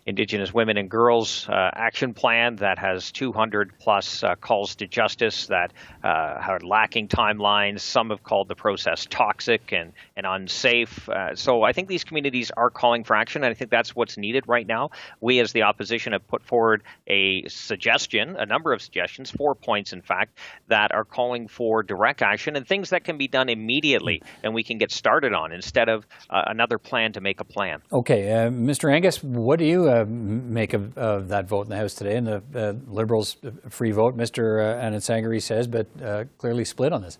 Indigenous 0.05 0.53
Women 0.53 0.77
and 0.77 0.89
Girls 0.89 1.47
uh, 1.47 1.71
Action 1.73 2.13
Plan 2.13 2.57
that 2.57 2.77
has 2.77 3.11
200 3.11 3.79
plus 3.79 4.23
uh, 4.23 4.35
calls 4.35 4.75
to 4.75 4.87
justice 4.87 5.47
that 5.47 5.71
uh, 6.03 6.07
are 6.07 6.59
lacking 6.59 7.07
timelines. 7.07 7.79
Some 7.79 8.09
have 8.09 8.23
called 8.23 8.47
the 8.47 8.55
process 8.55 9.05
toxic 9.09 9.71
and, 9.71 9.93
and 10.17 10.25
unsafe. 10.25 11.07
Uh, 11.07 11.35
so 11.35 11.63
I 11.63 11.73
think 11.73 11.87
these 11.87 12.03
communities 12.03 12.51
are 12.55 12.69
calling 12.69 13.03
for 13.03 13.15
action, 13.15 13.43
and 13.43 13.51
I 13.51 13.53
think 13.53 13.71
that's 13.71 13.95
what's 13.95 14.17
needed 14.17 14.43
right 14.47 14.67
now. 14.67 14.91
We, 15.21 15.39
as 15.39 15.53
the 15.53 15.63
opposition, 15.63 16.13
have 16.13 16.27
put 16.27 16.43
forward 16.43 16.83
a 17.07 17.47
suggestion, 17.47 18.35
a 18.37 18.45
number 18.45 18.73
of 18.73 18.81
suggestions, 18.81 19.31
four 19.31 19.55
points, 19.55 19.93
in 19.93 20.01
fact, 20.01 20.37
that 20.67 20.91
are 20.91 21.05
calling 21.05 21.47
for 21.47 21.83
direct 21.83 22.21
action 22.21 22.55
and 22.55 22.67
things 22.67 22.89
that 22.89 23.03
can 23.03 23.17
be 23.17 23.27
done 23.27 23.49
immediately 23.49 24.21
and 24.43 24.53
we 24.53 24.63
can 24.63 24.77
get 24.77 24.91
started 24.91 25.33
on 25.33 25.51
instead 25.51 25.89
of 25.89 26.05
uh, 26.29 26.43
another 26.47 26.77
plan 26.77 27.13
to 27.13 27.21
make 27.21 27.39
a 27.39 27.43
plan. 27.43 27.81
Okay, 27.91 28.23
Mr. 28.51 28.93
Angus, 28.93 29.23
what 29.23 29.59
do 29.59 29.65
you 29.65 29.92
uh, 30.01 30.05
make 30.07 30.73
of, 30.73 30.97
of, 30.97 31.27
that 31.29 31.47
vote 31.47 31.63
in 31.63 31.69
the 31.69 31.77
House 31.77 31.93
today 31.93 32.15
and 32.15 32.27
the 32.27 32.43
uh, 32.55 32.73
Liberals' 32.87 33.37
free 33.69 33.91
vote, 33.91 34.17
Mr. 34.17 34.61
Uh, 34.61 34.81
Anand 34.81 35.41
says, 35.41 35.67
but 35.67 35.87
uh, 36.01 36.25
clearly 36.37 36.65
split 36.65 36.93
on 36.93 37.01
this. 37.01 37.17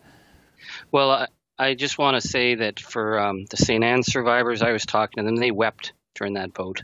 Well, 0.92 1.12
I, 1.12 1.28
I 1.58 1.76
just 1.76 1.98
want 1.98 2.22
to 2.22 2.28
say 2.28 2.56
that 2.56 2.80
for 2.80 3.20
um, 3.20 3.46
the 3.50 3.58
St. 3.58 3.84
Anne 3.84 4.04
survivors, 4.04 4.62
I 4.62 4.72
was 4.72 4.86
talking 4.86 5.24
to 5.24 5.26
them, 5.26 5.36
they 5.36 5.52
wept 5.52 5.94
during 6.16 6.34
that 6.34 6.56
vote. 6.56 6.84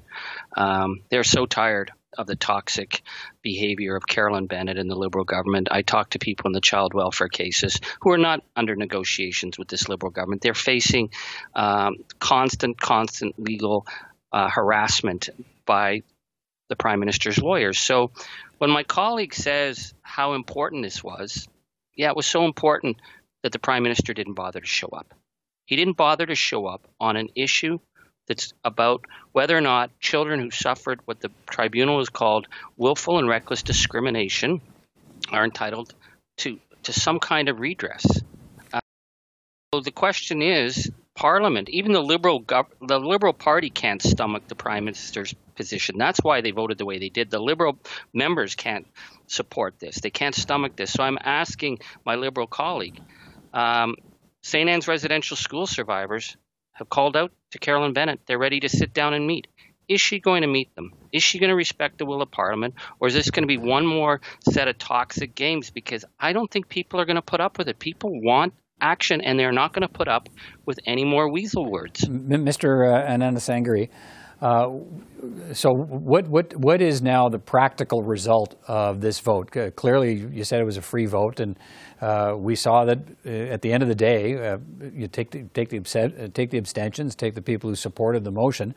Um, 0.55 1.01
they're 1.09 1.23
so 1.23 1.45
tired 1.45 1.91
of 2.17 2.27
the 2.27 2.35
toxic 2.35 3.01
behavior 3.41 3.95
of 3.95 4.05
Carolyn 4.07 4.47
Bennett 4.47 4.77
and 4.77 4.89
the 4.89 4.95
Liberal 4.95 5.25
government. 5.25 5.69
I 5.71 5.83
talked 5.83 6.13
to 6.13 6.19
people 6.19 6.47
in 6.47 6.53
the 6.53 6.61
child 6.61 6.93
welfare 6.93 7.27
cases 7.27 7.79
who 8.01 8.11
are 8.11 8.17
not 8.17 8.41
under 8.55 8.75
negotiations 8.75 9.57
with 9.57 9.67
this 9.67 9.87
Liberal 9.87 10.11
government. 10.11 10.41
They're 10.41 10.53
facing 10.53 11.11
um, 11.55 11.97
constant, 12.19 12.79
constant 12.79 13.39
legal 13.39 13.85
uh, 14.31 14.49
harassment 14.49 15.29
by 15.69 16.01
the 16.69 16.75
prime 16.75 16.99
minister's 16.99 17.37
lawyers. 17.37 17.79
So 17.79 18.09
when 18.57 18.71
my 18.71 18.81
colleague 18.81 19.35
says 19.35 19.93
how 20.01 20.33
important 20.33 20.83
this 20.83 21.03
was, 21.03 21.47
yeah, 21.95 22.09
it 22.09 22.15
was 22.15 22.25
so 22.25 22.45
important 22.45 22.97
that 23.43 23.51
the 23.51 23.59
prime 23.59 23.83
minister 23.83 24.15
didn't 24.15 24.33
bother 24.33 24.59
to 24.59 24.65
show 24.65 24.87
up. 24.87 25.13
He 25.67 25.75
didn't 25.75 25.95
bother 25.95 26.25
to 26.25 26.33
show 26.33 26.65
up 26.65 26.87
on 26.99 27.17
an 27.17 27.29
issue 27.35 27.77
that's 28.27 28.51
about 28.63 29.05
whether 29.31 29.55
or 29.55 29.61
not 29.61 29.91
children 29.99 30.39
who 30.39 30.49
suffered 30.49 31.01
what 31.05 31.21
the 31.21 31.29
tribunal 31.47 31.99
has 31.99 32.09
called 32.09 32.47
willful 32.75 33.19
and 33.19 33.29
reckless 33.29 33.61
discrimination 33.61 34.61
are 35.31 35.45
entitled 35.45 35.93
to, 36.37 36.59
to 36.81 36.93
some 36.93 37.19
kind 37.19 37.47
of 37.47 37.59
redress. 37.59 38.05
Uh, 38.73 38.79
so 39.73 39.81
the 39.81 39.91
question 39.91 40.41
is 40.41 40.91
Parliament, 41.19 41.67
even 41.67 41.91
the 41.91 42.01
Liberal 42.01 42.41
gov- 42.41 42.71
the 42.79 42.97
Liberal 42.97 43.33
Party 43.33 43.69
can't 43.69 44.01
stomach 44.01 44.47
the 44.47 44.55
Prime 44.55 44.85
Minister's 44.85 45.35
position. 45.53 45.97
That's 45.97 46.19
why 46.23 46.39
they 46.39 46.51
voted 46.51 46.77
the 46.77 46.85
way 46.85 46.97
they 46.97 47.09
did. 47.09 47.29
The 47.29 47.41
Liberal 47.41 47.77
members 48.13 48.55
can't 48.55 48.87
support 49.27 49.77
this. 49.79 49.99
They 49.99 50.11
can't 50.11 50.33
stomach 50.33 50.77
this. 50.77 50.93
So 50.93 51.03
I'm 51.03 51.17
asking 51.21 51.79
my 52.05 52.15
Liberal 52.15 52.47
colleague, 52.47 53.01
um, 53.53 53.97
St. 54.43 54.69
Anne's 54.69 54.87
residential 54.87 55.35
school 55.35 55.67
survivors 55.67 56.37
have 56.71 56.87
called 56.87 57.17
out 57.17 57.33
to 57.51 57.59
Carolyn 57.59 57.91
Bennett. 57.91 58.21
They're 58.25 58.39
ready 58.39 58.61
to 58.61 58.69
sit 58.69 58.93
down 58.93 59.13
and 59.13 59.27
meet. 59.27 59.47
Is 59.89 59.99
she 59.99 60.21
going 60.21 60.43
to 60.43 60.47
meet 60.47 60.73
them? 60.75 60.93
Is 61.11 61.21
she 61.21 61.37
going 61.37 61.49
to 61.49 61.55
respect 61.55 61.97
the 61.97 62.05
will 62.05 62.21
of 62.21 62.31
Parliament? 62.31 62.75
Or 63.01 63.09
is 63.09 63.13
this 63.13 63.29
going 63.29 63.43
to 63.43 63.47
be 63.47 63.57
one 63.57 63.85
more 63.85 64.21
set 64.49 64.69
of 64.69 64.77
toxic 64.77 65.35
games? 65.35 65.69
Because 65.69 66.05
I 66.17 66.31
don't 66.31 66.49
think 66.49 66.69
people 66.69 67.01
are 67.01 67.05
going 67.05 67.17
to 67.17 67.21
put 67.21 67.41
up 67.41 67.57
with 67.57 67.67
it. 67.67 67.77
People 67.77 68.21
want 68.21 68.53
action, 68.81 69.21
and 69.21 69.39
they're 69.39 69.51
not 69.51 69.73
going 69.73 69.87
to 69.87 69.93
put 69.93 70.07
up 70.07 70.29
with 70.65 70.79
any 70.85 71.05
more 71.05 71.31
weasel 71.31 71.69
words. 71.69 72.05
Mr. 72.05 72.87
Uh, 72.87 73.11
Anandasangaree, 73.11 73.89
uh, 74.41 74.69
so 75.51 75.71
what, 75.71 76.27
what, 76.29 76.55
what 76.55 76.81
is 76.81 77.01
now 77.01 77.27
the 77.27 77.39
practical 77.39 78.03
result 78.03 78.55
of 78.67 79.01
this 79.01 79.19
vote? 79.19 79.55
Uh, 79.55 79.69
clearly, 79.71 80.13
you 80.13 80.45
said 80.45 80.61
it 80.61 80.65
was 80.65 80.77
a 80.77 80.81
free 80.81 81.05
vote, 81.05 81.41
and 81.41 81.57
uh, 81.99 82.33
we 82.37 82.55
saw 82.55 82.85
that 82.85 82.99
uh, 83.25 83.29
at 83.29 83.61
the 83.61 83.73
end 83.73 83.83
of 83.83 83.89
the 83.89 83.95
day, 83.95 84.35
uh, 84.35 84.57
you 84.93 85.07
take 85.09 85.31
the, 85.31 85.43
take, 85.53 85.69
the, 85.69 85.79
uh, 85.79 86.27
take 86.33 86.51
the 86.51 86.57
abstentions, 86.57 87.15
take 87.15 87.35
the 87.35 87.41
people 87.41 87.69
who 87.69 87.75
supported 87.75 88.23
the 88.23 88.31
motion, 88.31 88.73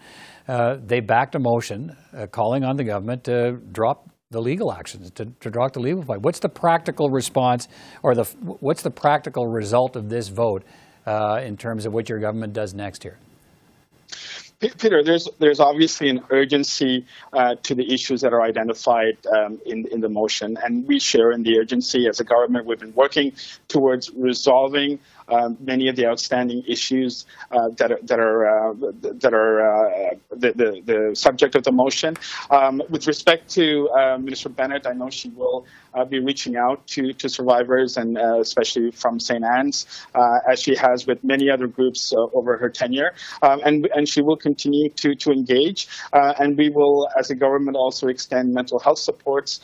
they 0.49 0.99
backed 0.99 1.37
a 1.37 1.39
motion 1.39 1.97
calling 2.33 2.65
on 2.65 2.77
the 2.77 2.85
government 2.85 3.23
to 3.25 3.53
drop 3.71 4.09
the 4.33 4.41
legal 4.41 4.73
actions 4.73 5.11
to, 5.13 5.27
to 5.41 5.51
the 5.51 5.81
legal 5.81 6.03
fight. 6.03 6.21
What's 6.23 6.41
the 6.41 6.49
practical 6.49 7.11
response, 7.11 7.69
or 8.03 8.15
the 8.15 8.25
what's 8.61 8.83
the 8.83 8.91
practical 8.91 9.47
result 9.47 9.95
of 9.95 10.09
this 10.09 10.29
vote 10.29 10.65
uh, 11.07 11.41
in 11.45 11.57
terms 11.57 11.87
of 11.87 11.93
what 11.93 12.09
your 12.09 12.19
government 12.19 12.53
does 12.53 12.75
next 12.75 13.03
here? 13.03 13.19
Peter, 14.61 15.03
there's 15.03 15.29
there's 15.41 15.61
obviously 15.61 16.09
an 16.09 16.21
urgency 16.31 17.05
uh, 17.33 17.57
to 17.63 17.75
the 17.75 17.93
issues 17.93 18.21
that 18.21 18.33
are 18.33 18.43
identified 18.43 19.17
um, 19.27 19.61
in 19.67 19.87
in 19.89 20.01
the 20.01 20.09
motion, 20.09 20.57
and 20.63 20.87
we 20.87 21.01
share 21.01 21.33
in 21.33 21.43
the 21.43 21.59
urgency 21.59 22.07
as 22.09 22.21
a 22.21 22.25
government. 22.25 22.67
We've 22.67 22.79
been 22.79 22.95
working 22.95 23.33
towards 23.69 24.11
resolving 24.11 25.01
um, 25.29 25.57
many 25.61 25.89
of 25.89 25.97
the 25.97 26.07
outstanding 26.07 26.63
issues 26.67 27.27
uh, 27.51 27.69
that 27.77 27.93
are 27.93 27.99
that 28.03 28.19
are 28.19 28.71
uh, 28.71 28.75
that 29.03 29.35
are 29.35 29.61
uh, 29.61 30.15
the, 30.31 30.53
the, 30.53 30.83
the 30.85 31.15
subject 31.15 31.55
of 31.55 31.63
the 31.65 31.73
motion. 31.73 32.17
Um, 32.51 32.83
with 32.89 33.07
respect 33.07 33.49
to 33.55 33.89
uh, 33.91 34.19
Minister 34.19 34.49
Bennett, 34.49 34.87
I 34.87 34.93
know 34.93 35.11
she 35.11 35.29
will 35.31 35.67
be 36.09 36.21
reaching 36.21 36.57
out 36.57 36.87
to 36.87 37.13
to 37.13 37.29
survivors 37.29 37.97
and 37.99 38.17
especially 38.17 38.91
from 38.91 39.21
St. 39.21 39.45
Anne's, 39.45 39.87
as 40.51 40.61
she 40.61 40.75
has 40.75 41.07
with 41.07 41.23
many 41.23 41.51
other 41.51 41.67
groups 41.67 42.13
over 42.17 42.57
her 42.57 42.71
tenure, 42.71 43.13
um, 43.43 43.61
and 43.65 43.89
and 43.95 44.09
she 44.09 44.23
will 44.23 44.37
continue 44.37 44.89
to 44.91 45.15
to 45.15 45.31
engage, 45.31 45.89
and 46.13 46.57
we 46.57 46.71
will, 46.71 47.09
as 47.19 47.31
a 47.31 47.35
government, 47.35 47.77
also 47.77 48.09
extend 48.09 48.55
mental 48.55 48.79
health 48.79 48.99
supports 48.99 49.61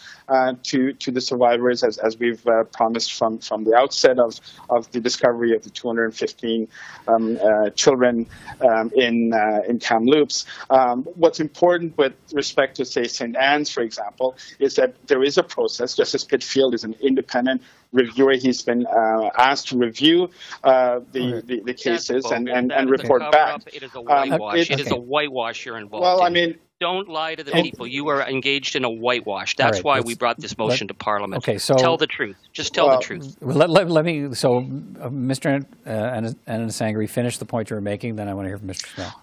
to 0.63 0.93
to 0.93 1.11
the 1.11 1.21
survivors 1.21 1.83
as 1.83 1.99
as 1.99 2.19
we've 2.19 2.45
promised 2.73 3.15
from 3.15 3.39
from 3.39 3.65
the 3.65 3.75
outset 3.75 4.19
of 4.19 4.39
of 4.69 4.91
the 4.93 5.01
discovery 5.01 5.48
of 5.55 5.63
the 5.63 5.71
215 5.71 6.69
um, 7.07 7.39
uh, 7.43 7.71
children 7.71 8.27
um, 8.61 8.91
in 8.95 9.33
uh, 9.33 9.61
in 9.69 9.79
Kamloops. 9.79 10.47
Um, 10.71 11.05
what's 11.15 11.41
important 11.41 11.97
with 11.97 12.15
respect 12.33 12.77
to 12.77 12.85
say 12.85 13.05
St. 13.05 13.37
Anne's, 13.37 13.71
for 13.71 13.83
example, 13.83 14.37
is 14.59 14.77
that 14.77 14.95
there 15.07 15.23
is 15.23 15.39
a 15.39 15.43
process. 15.43 15.95
Justice 15.95 16.25
Pitfield 16.25 16.75
is 16.75 16.85
an 16.85 16.95
independent 17.01 17.63
reviewer. 17.93 18.33
He's 18.33 18.63
been 18.63 18.87
uh, 18.87 19.31
asked 19.37 19.69
to 19.69 19.79
review 19.79 20.31
uh, 20.63 21.01
the, 21.13 21.43
the, 21.45 21.61
the 21.61 21.75
cases 21.75 22.25
and, 22.27 22.49
and, 22.49 22.73
and 22.73 22.91
report 22.91 23.23
back. 23.33 23.63
It 23.73 23.83
is 23.83 23.95
a 23.95 24.01
whitewash. 24.01 24.55
Um, 24.55 24.61
it, 24.61 24.71
it 24.71 24.81
is 24.81 24.91
a 24.91 24.97
whitewash 24.97 25.65
you're 25.65 25.79
involved 25.79 26.03
Well, 26.03 26.19
in. 26.21 26.25
I 26.25 26.31
mean, 26.31 26.59
don't 26.81 27.09
lie 27.09 27.35
to 27.35 27.43
the 27.43 27.53
people. 27.53 27.87
You 27.87 28.09
are 28.09 28.23
engaged 28.23 28.77
in 28.77 28.85
a 28.85 28.91
whitewash. 28.91 29.57
That's 29.57 29.79
right, 29.79 29.85
why 29.85 30.01
we 30.01 30.15
brought 30.15 30.39
this 30.39 30.57
motion 30.57 30.87
let, 30.87 30.89
to 30.89 30.95
Parliament. 30.95 31.43
Okay, 31.43 31.59
so 31.59 31.75
tell 31.75 31.97
the 31.97 32.07
truth. 32.07 32.37
Just 32.53 32.75
tell 32.75 32.89
well, 32.89 32.99
the 32.99 33.05
truth. 33.05 33.37
Let, 33.41 33.71
let, 33.71 33.91
let, 33.91 34.05
me. 34.05 34.35
So, 34.35 34.59
uh, 34.59 35.09
Mr. 35.09 35.65
Uh, 35.87 35.91
Anand 35.91 37.09
finish 37.11 37.39
the 37.39 37.45
point 37.45 37.71
you 37.71 37.77
were 37.77 37.83
making. 37.83 38.17
Then 38.17 38.29
I 38.29 38.35
want 38.35 38.47
to 38.47 38.51
hear 38.51 38.59
from 38.59 38.69
Mr. 38.69 38.87
Schmale. 38.87 39.15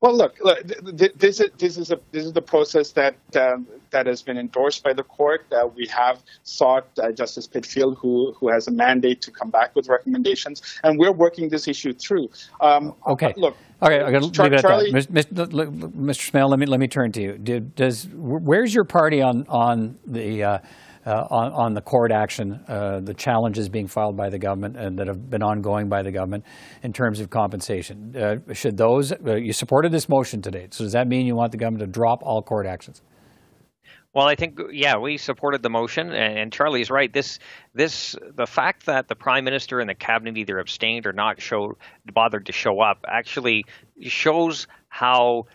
Well, 0.00 0.16
look, 0.16 0.38
look 0.40 0.62
this, 0.64 1.40
is, 1.40 1.50
this, 1.58 1.76
is 1.76 1.90
a, 1.90 2.00
this 2.10 2.24
is 2.24 2.32
the 2.32 2.40
process 2.40 2.92
that 2.92 3.16
um, 3.36 3.66
that 3.90 4.06
has 4.06 4.22
been 4.22 4.38
endorsed 4.38 4.82
by 4.82 4.94
the 4.94 5.02
court. 5.02 5.44
Uh, 5.52 5.66
we 5.66 5.86
have 5.88 6.22
sought 6.42 6.86
uh, 6.98 7.12
Justice 7.12 7.46
Pitfield, 7.46 7.98
who 7.98 8.32
who 8.32 8.48
has 8.48 8.66
a 8.66 8.70
mandate 8.70 9.20
to 9.22 9.30
come 9.30 9.50
back 9.50 9.76
with 9.76 9.88
recommendations, 9.88 10.62
and 10.84 10.98
we're 10.98 11.12
working 11.12 11.50
this 11.50 11.68
issue 11.68 11.92
through. 11.92 12.30
Um, 12.62 12.94
okay. 13.06 13.34
Look. 13.36 13.56
Okay, 13.82 14.00
I'm 14.00 14.10
going 14.10 14.30
to 14.30 14.42
leave 14.42 14.52
it 14.52 14.60
Charlie, 14.60 14.94
at 14.94 15.08
that. 15.08 15.14
Mr. 15.14 16.30
Schmale, 16.30 16.48
let 16.48 16.58
me 16.58 16.66
let 16.66 16.80
me 16.80 16.88
turn 16.88 17.12
to 17.12 17.22
you. 17.22 17.36
Did, 17.36 17.74
does 17.74 18.08
where's 18.14 18.74
your 18.74 18.84
party 18.84 19.20
on 19.20 19.46
on 19.48 19.98
the 20.06 20.44
uh, 20.44 20.58
uh, 21.06 21.26
on, 21.30 21.52
on, 21.52 21.74
the 21.74 21.80
court 21.80 22.12
action, 22.12 22.60
uh, 22.68 23.00
the 23.00 23.14
challenges 23.14 23.68
being 23.68 23.86
filed 23.86 24.16
by 24.16 24.28
the 24.28 24.38
government 24.38 24.76
and 24.76 24.98
that 24.98 25.06
have 25.06 25.30
been 25.30 25.42
ongoing 25.42 25.88
by 25.88 26.02
the 26.02 26.12
government 26.12 26.44
in 26.82 26.92
terms 26.92 27.20
of 27.20 27.30
compensation. 27.30 28.14
Uh, 28.14 28.36
should 28.52 28.76
those, 28.76 29.12
uh, 29.12 29.34
you 29.36 29.52
supported 29.52 29.92
this 29.92 30.08
motion 30.08 30.42
today, 30.42 30.68
so 30.70 30.84
does 30.84 30.92
that 30.92 31.08
mean 31.08 31.26
you 31.26 31.34
want 31.34 31.52
the 31.52 31.58
government 31.58 31.80
to 31.80 31.86
drop 31.86 32.20
all 32.22 32.42
court 32.42 32.66
actions? 32.66 33.00
Well, 34.12 34.26
I 34.26 34.34
think 34.34 34.58
yeah, 34.72 34.96
we 34.96 35.18
supported 35.18 35.62
the 35.62 35.70
motion, 35.70 36.10
and 36.10 36.52
Charlie's 36.52 36.90
right. 36.90 37.12
This 37.12 37.38
this 37.74 38.16
the 38.34 38.46
fact 38.46 38.86
that 38.86 39.06
the 39.06 39.14
prime 39.14 39.44
minister 39.44 39.78
and 39.78 39.88
the 39.88 39.94
cabinet 39.94 40.36
either 40.36 40.58
abstained 40.58 41.06
or 41.06 41.12
not 41.12 41.40
showed 41.40 41.76
bothered 42.12 42.46
to 42.46 42.52
show 42.52 42.80
up 42.80 43.04
actually 43.06 43.66
shows 44.02 44.66
how 44.88 45.46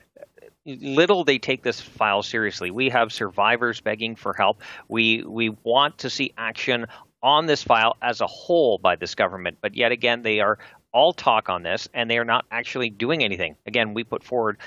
little 0.66 1.24
they 1.24 1.38
take 1.38 1.64
this 1.64 1.80
file 1.80 2.24
seriously. 2.24 2.72
We 2.72 2.90
have 2.90 3.14
survivors 3.14 3.82
begging 3.82 4.16
for 4.16 4.34
help. 4.34 4.62
We 4.88 5.24
we 5.24 5.50
want 5.64 6.00
to 6.00 6.10
see 6.10 6.34
action 6.38 6.88
on 7.22 7.46
this 7.46 7.64
file 7.64 7.98
as 8.02 8.22
a 8.22 8.28
whole 8.28 8.78
by 8.78 8.96
this 8.96 9.16
government, 9.16 9.58
but 9.62 9.76
yet 9.76 9.92
again 9.92 10.22
they 10.22 10.40
are 10.40 10.58
all 10.92 11.12
talk 11.12 11.50
on 11.50 11.62
this 11.62 11.90
and 11.94 12.10
they 12.10 12.18
are 12.18 12.26
not 12.26 12.46
actually 12.52 12.90
doing 12.90 13.24
anything. 13.24 13.58
Again, 13.66 13.94
we 13.94 14.06
put 14.06 14.24
forward 14.24 14.58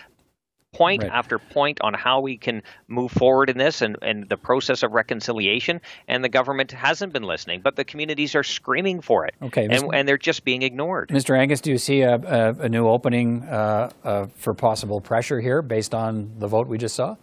point 0.72 1.02
right. 1.02 1.12
after 1.12 1.38
point 1.38 1.80
on 1.80 1.94
how 1.94 2.20
we 2.20 2.36
can 2.36 2.62
move 2.86 3.10
forward 3.10 3.50
in 3.50 3.58
this 3.58 3.82
and, 3.82 3.96
and 4.02 4.28
the 4.28 4.36
process 4.36 4.82
of 4.82 4.92
reconciliation. 4.92 5.80
And 6.06 6.22
the 6.22 6.28
government 6.28 6.72
hasn't 6.72 7.12
been 7.12 7.22
listening, 7.22 7.60
but 7.62 7.76
the 7.76 7.84
communities 7.84 8.34
are 8.34 8.42
screaming 8.42 9.00
for 9.00 9.26
it. 9.26 9.34
Okay, 9.42 9.64
and, 9.64 9.84
Mr. 9.84 9.90
and 9.94 10.08
they're 10.08 10.18
just 10.18 10.44
being 10.44 10.62
ignored. 10.62 11.08
Mr. 11.08 11.38
Angus, 11.38 11.60
do 11.60 11.70
you 11.70 11.78
see 11.78 12.02
a, 12.02 12.16
a, 12.16 12.64
a 12.64 12.68
new 12.68 12.86
opening 12.86 13.44
uh, 13.44 13.90
uh, 14.04 14.26
for 14.36 14.54
possible 14.54 15.00
pressure 15.00 15.40
here 15.40 15.62
based 15.62 15.94
on 15.94 16.32
the 16.38 16.46
vote 16.46 16.68
we 16.68 16.78
just 16.78 16.94
saw? 16.94 17.16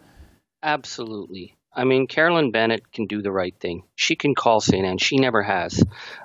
Absolutely. 0.62 1.56
I 1.74 1.84
mean, 1.84 2.06
Carolyn 2.06 2.50
Bennett 2.50 2.90
can 2.90 3.06
do 3.06 3.20
the 3.20 3.30
right 3.30 3.54
thing. 3.60 3.82
She 3.96 4.14
can 4.14 4.34
call 4.34 4.60
St. 4.60 4.84
Anne. 4.84 4.98
She 4.98 5.16
never 5.16 5.42
has. 5.42 5.82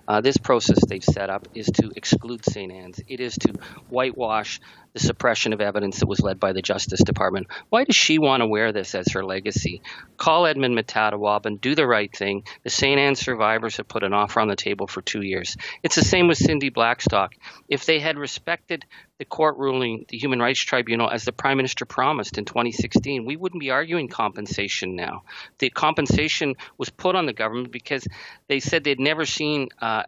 Uh, 0.07 0.19
this 0.19 0.37
process 0.37 0.79
they've 0.85 1.03
set 1.03 1.29
up 1.29 1.47
is 1.55 1.67
to 1.67 1.91
exclude 1.95 2.45
St. 2.45 2.71
Anne's. 2.71 2.99
It 3.07 3.21
is 3.21 3.37
to 3.39 3.53
whitewash 3.89 4.59
the 4.93 4.99
suppression 4.99 5.53
of 5.53 5.61
evidence 5.61 5.99
that 5.99 6.07
was 6.07 6.19
led 6.19 6.39
by 6.39 6.51
the 6.51 6.61
Justice 6.61 7.01
Department. 7.01 7.47
Why 7.69 7.85
does 7.85 7.95
she 7.95 8.19
want 8.19 8.41
to 8.41 8.47
wear 8.47 8.73
this 8.73 8.93
as 8.93 9.13
her 9.13 9.23
legacy? 9.23 9.81
Call 10.17 10.45
Edmund 10.45 10.77
Metatawabin 10.77 11.45
and 11.45 11.61
do 11.61 11.75
the 11.75 11.87
right 11.87 12.13
thing. 12.13 12.43
The 12.63 12.69
St. 12.69 12.99
Anne 12.99 13.15
survivors 13.15 13.77
have 13.77 13.87
put 13.87 14.03
an 14.03 14.13
offer 14.13 14.39
on 14.39 14.47
the 14.47 14.55
table 14.55 14.87
for 14.87 15.01
two 15.01 15.21
years. 15.21 15.55
It's 15.81 15.95
the 15.95 16.03
same 16.03 16.27
with 16.27 16.37
Cindy 16.37 16.69
Blackstock. 16.69 17.35
If 17.69 17.85
they 17.85 17.99
had 17.99 18.17
respected 18.17 18.85
the 19.17 19.25
court 19.25 19.57
ruling, 19.57 20.05
the 20.09 20.17
Human 20.17 20.39
Rights 20.39 20.61
Tribunal, 20.61 21.09
as 21.09 21.25
the 21.25 21.31
Prime 21.31 21.57
Minister 21.57 21.85
promised 21.85 22.37
in 22.37 22.45
2016, 22.45 23.23
we 23.23 23.35
wouldn't 23.37 23.59
be 23.59 23.69
arguing 23.69 24.07
compensation 24.07 24.95
now. 24.95 25.23
The 25.59 25.69
compensation 25.69 26.55
was 26.77 26.89
put 26.89 27.15
on 27.15 27.27
the 27.27 27.33
government 27.33 27.60
because 27.65 28.07
they 28.47 28.59
said 28.59 28.83
they'd 28.83 28.99
never 28.99 29.25
seen 29.25 29.69
uh, 29.81 30.03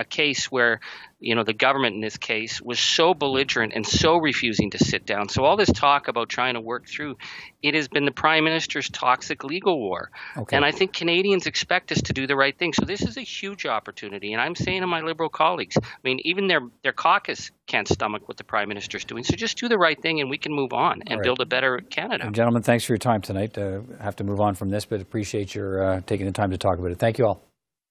a 0.00 0.04
case 0.04 0.50
where 0.50 0.80
you 1.20 1.34
know 1.34 1.44
the 1.44 1.52
government 1.52 1.94
in 1.94 2.00
this 2.00 2.16
case 2.16 2.62
was 2.62 2.80
so 2.80 3.12
belligerent 3.12 3.74
and 3.74 3.86
so 3.86 4.16
refusing 4.16 4.70
to 4.70 4.78
sit 4.78 5.04
down. 5.04 5.28
So 5.28 5.44
all 5.44 5.58
this 5.58 5.70
talk 5.70 6.08
about 6.08 6.30
trying 6.30 6.54
to 6.54 6.60
work 6.60 6.88
through 6.88 7.16
it 7.62 7.74
has 7.74 7.88
been 7.88 8.06
the 8.06 8.10
prime 8.10 8.44
minister's 8.44 8.88
toxic 8.88 9.44
legal 9.44 9.78
war. 9.78 10.10
Okay. 10.38 10.56
and 10.56 10.64
i 10.64 10.72
think 10.72 10.94
canadians 10.94 11.46
expect 11.46 11.92
us 11.92 12.00
to 12.02 12.14
do 12.14 12.26
the 12.26 12.34
right 12.34 12.58
thing. 12.58 12.72
So 12.72 12.86
this 12.86 13.02
is 13.02 13.18
a 13.18 13.20
huge 13.20 13.66
opportunity. 13.66 14.32
And 14.32 14.40
i'm 14.40 14.56
saying 14.56 14.80
to 14.80 14.86
my 14.86 15.02
liberal 15.02 15.28
colleagues 15.28 15.76
i 15.78 16.00
mean 16.02 16.18
even 16.24 16.48
their 16.48 16.62
their 16.82 16.94
caucus 16.94 17.50
can't 17.66 17.86
stomach 17.86 18.26
what 18.26 18.38
the 18.38 18.44
prime 18.44 18.68
minister's 18.68 19.04
doing. 19.04 19.22
So 19.22 19.36
just 19.36 19.58
do 19.58 19.68
the 19.68 19.78
right 19.78 20.00
thing 20.00 20.20
and 20.20 20.30
we 20.30 20.38
can 20.38 20.52
move 20.52 20.72
on 20.72 21.02
and 21.06 21.18
right. 21.18 21.22
build 21.22 21.40
a 21.40 21.46
better 21.46 21.78
canada. 21.78 22.24
And 22.24 22.34
gentlemen 22.34 22.62
thanks 22.62 22.84
for 22.84 22.92
your 22.92 22.98
time 22.98 23.20
tonight. 23.20 23.58
Uh, 23.58 23.82
have 24.00 24.16
to 24.16 24.24
move 24.24 24.40
on 24.40 24.54
from 24.54 24.70
this 24.70 24.86
but 24.86 25.02
appreciate 25.02 25.54
your 25.54 25.84
uh, 25.84 26.00
taking 26.06 26.24
the 26.24 26.32
time 26.32 26.50
to 26.52 26.58
talk 26.58 26.78
about 26.78 26.90
it. 26.90 26.98
Thank 26.98 27.18
you 27.18 27.26
all. 27.26 27.42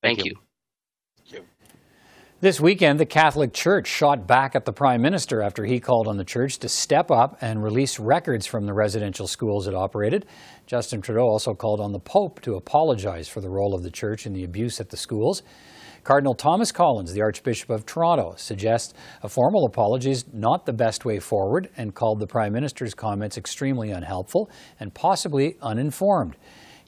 Thank, 0.01 0.17
thank 0.17 0.25
you. 0.25 0.33
you. 0.35 0.48
This 2.41 2.61
weekend, 2.61 3.01
the 3.01 3.05
Catholic 3.05 3.51
Church 3.51 3.85
shot 3.85 4.25
back 4.25 4.55
at 4.55 4.63
the 4.63 4.71
Prime 4.71 5.01
Minister 5.01 5.41
after 5.41 5.65
he 5.65 5.81
called 5.81 6.07
on 6.07 6.15
the 6.15 6.23
church 6.23 6.57
to 6.59 6.69
step 6.69 7.11
up 7.11 7.37
and 7.41 7.61
release 7.61 7.99
records 7.99 8.45
from 8.45 8.65
the 8.65 8.73
residential 8.73 9.27
schools 9.27 9.67
it 9.67 9.75
operated. 9.75 10.25
Justin 10.65 11.01
Trudeau 11.01 11.27
also 11.27 11.53
called 11.53 11.81
on 11.81 11.91
the 11.91 11.99
Pope 11.99 12.39
to 12.43 12.55
apologize 12.55 13.27
for 13.27 13.41
the 13.41 13.49
role 13.49 13.75
of 13.75 13.83
the 13.83 13.91
church 13.91 14.25
in 14.25 14.31
the 14.31 14.45
abuse 14.45 14.79
at 14.79 14.87
the 14.87 14.95
schools. 14.95 15.43
Cardinal 16.05 16.33
Thomas 16.33 16.71
Collins, 16.71 17.11
the 17.11 17.21
Archbishop 17.21 17.69
of 17.69 17.85
Toronto, 17.85 18.35
suggests 18.37 18.93
a 19.21 19.27
formal 19.27 19.65
apology 19.65 20.11
is 20.11 20.23
not 20.31 20.65
the 20.65 20.71
best 20.71 21.03
way 21.03 21.19
forward 21.19 21.67
and 21.75 21.93
called 21.93 22.21
the 22.21 22.27
Prime 22.27 22.53
Minister's 22.53 22.93
comments 22.93 23.37
extremely 23.37 23.91
unhelpful 23.91 24.49
and 24.79 24.93
possibly 24.93 25.57
uninformed. 25.61 26.37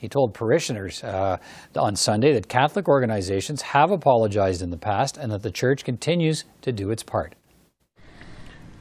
He 0.02 0.10
told 0.10 0.34
parishioners 0.34 1.04
uh, 1.04 1.38
on 1.76 1.96
Sunday 1.96 2.34
that 2.34 2.48
Catholic 2.48 2.88
organizations 2.88 3.62
have 3.62 3.92
apologized 3.92 4.64
in 4.64 4.72
the 4.72 4.78
past 4.78 5.16
and 5.16 5.32
that 5.32 5.44
the 5.44 5.52
church 5.52 5.84
continues 5.84 6.44
to 6.64 6.72
do 6.72 6.90
its 6.90 7.04
part. 7.04 7.36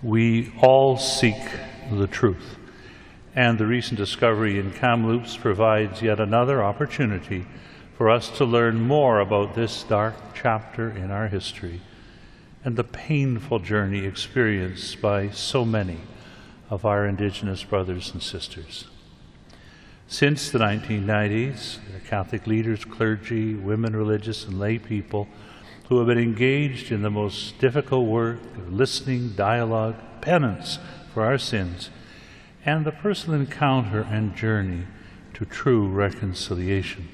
We 0.03 0.51
all 0.63 0.97
seek 0.97 1.37
the 1.93 2.07
truth, 2.07 2.57
and 3.37 3.59
the 3.59 3.67
recent 3.67 3.99
discovery 3.99 4.59
in 4.59 4.73
Kamloops 4.73 5.37
provides 5.37 6.01
yet 6.01 6.21
another 6.21 6.65
opportunity 6.65 7.45
for 7.99 8.09
us 8.09 8.31
to 8.39 8.47
learn 8.47 8.81
more 8.81 9.21
about 9.21 9.55
this 9.55 9.83
dark 9.83 10.15
chapter 10.33 10.89
in 10.89 11.11
our 11.11 11.29
history 11.29 11.83
and 12.65 12.77
the 12.77 12.85
painful 12.85 13.59
journey 13.59 14.07
experienced 14.07 15.03
by 15.03 15.29
so 15.29 15.67
many 15.67 15.99
of 16.71 16.87
our 16.87 17.05
Indigenous 17.05 17.63
brothers 17.63 18.11
and 18.11 18.23
sisters. 18.23 18.87
Since 20.11 20.51
the 20.51 20.59
1990s, 20.59 21.79
the 21.95 22.01
Catholic 22.01 22.49
leaders, 22.49 22.85
clergy, 22.85 23.55
women 23.55 23.95
religious, 23.95 24.45
and 24.45 24.59
lay 24.59 24.77
people 24.77 25.29
who 25.89 25.99
have 25.99 26.09
been 26.09 26.19
engaged 26.19 26.91
in 26.91 27.03
the 27.03 27.11
most 27.11 27.61
difficult 27.61 28.09
work 28.09 28.41
of 28.57 28.73
listening, 28.73 29.35
dialogue, 29.37 29.95
penance 30.21 30.81
for 31.15 31.25
our 31.25 31.39
sins, 31.39 31.91
and 32.67 32.85
the 32.85 32.91
personal 32.91 33.39
encounter 33.39 34.01
and 34.01 34.35
journey 34.35 34.83
to 35.35 35.45
true 35.45 35.87
reconciliation. 35.87 37.09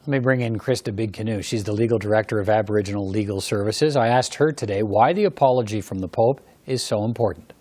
Let 0.00 0.08
me 0.08 0.18
bring 0.20 0.40
in 0.40 0.58
Krista 0.58 0.96
Big 0.96 1.12
Canoe. 1.12 1.42
She's 1.42 1.64
the 1.64 1.72
legal 1.72 1.98
director 1.98 2.40
of 2.40 2.48
Aboriginal 2.48 3.06
Legal 3.06 3.42
Services. 3.42 3.96
I 3.96 4.08
asked 4.08 4.36
her 4.36 4.50
today 4.50 4.82
why 4.82 5.12
the 5.12 5.24
apology 5.24 5.82
from 5.82 5.98
the 5.98 6.08
Pope 6.08 6.40
is 6.64 6.82
so 6.82 7.04
important 7.04 7.52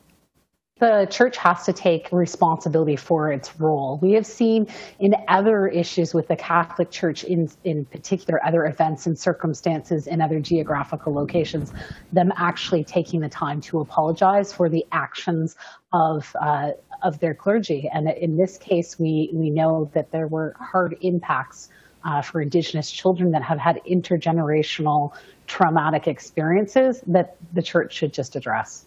the 0.84 1.08
church 1.10 1.38
has 1.38 1.64
to 1.64 1.72
take 1.72 2.10
responsibility 2.12 2.98
for 2.98 3.32
its 3.32 3.58
role. 3.58 4.00
We 4.02 4.12
have 4.14 4.26
seen 4.26 4.68
in 5.00 5.16
other 5.30 5.66
issues 5.70 6.14
with 6.14 6.28
the 6.28 6.36
Catholic 6.36 6.92
Church, 6.92 7.24
in, 7.24 7.50
in 7.64 7.86
particular, 7.86 8.46
other 8.46 8.66
events 8.66 9.06
and 9.06 9.18
circumstances 9.18 10.08
in 10.08 10.20
other 10.20 10.42
geographical 10.42 11.14
locations, 11.14 11.72
them 12.12 12.34
actually 12.36 12.84
taking 12.84 13.22
the 13.22 13.30
time 13.30 13.62
to 13.62 13.80
apologize 13.80 14.52
for 14.52 14.68
the 14.68 14.86
actions 14.92 15.56
of, 15.94 16.36
uh, 16.42 16.72
of 17.02 17.18
their 17.20 17.34
clergy. 17.34 17.90
And 17.94 18.10
in 18.10 18.36
this 18.36 18.58
case, 18.58 19.00
we, 19.00 19.30
we 19.32 19.50
know 19.52 19.90
that 19.94 20.12
there 20.12 20.28
were 20.28 20.54
hard 20.60 20.98
impacts 21.00 21.70
uh, 22.04 22.22
for 22.22 22.42
Indigenous 22.42 22.92
children 22.92 23.32
that 23.32 23.44
have 23.44 23.58
had 23.58 23.80
intergenerational 23.90 25.14
traumatic 25.48 26.10
experiences 26.10 27.02
that 27.08 27.38
the 27.54 27.62
church 27.62 27.94
should 27.94 28.14
just 28.14 28.36
address. 28.36 28.86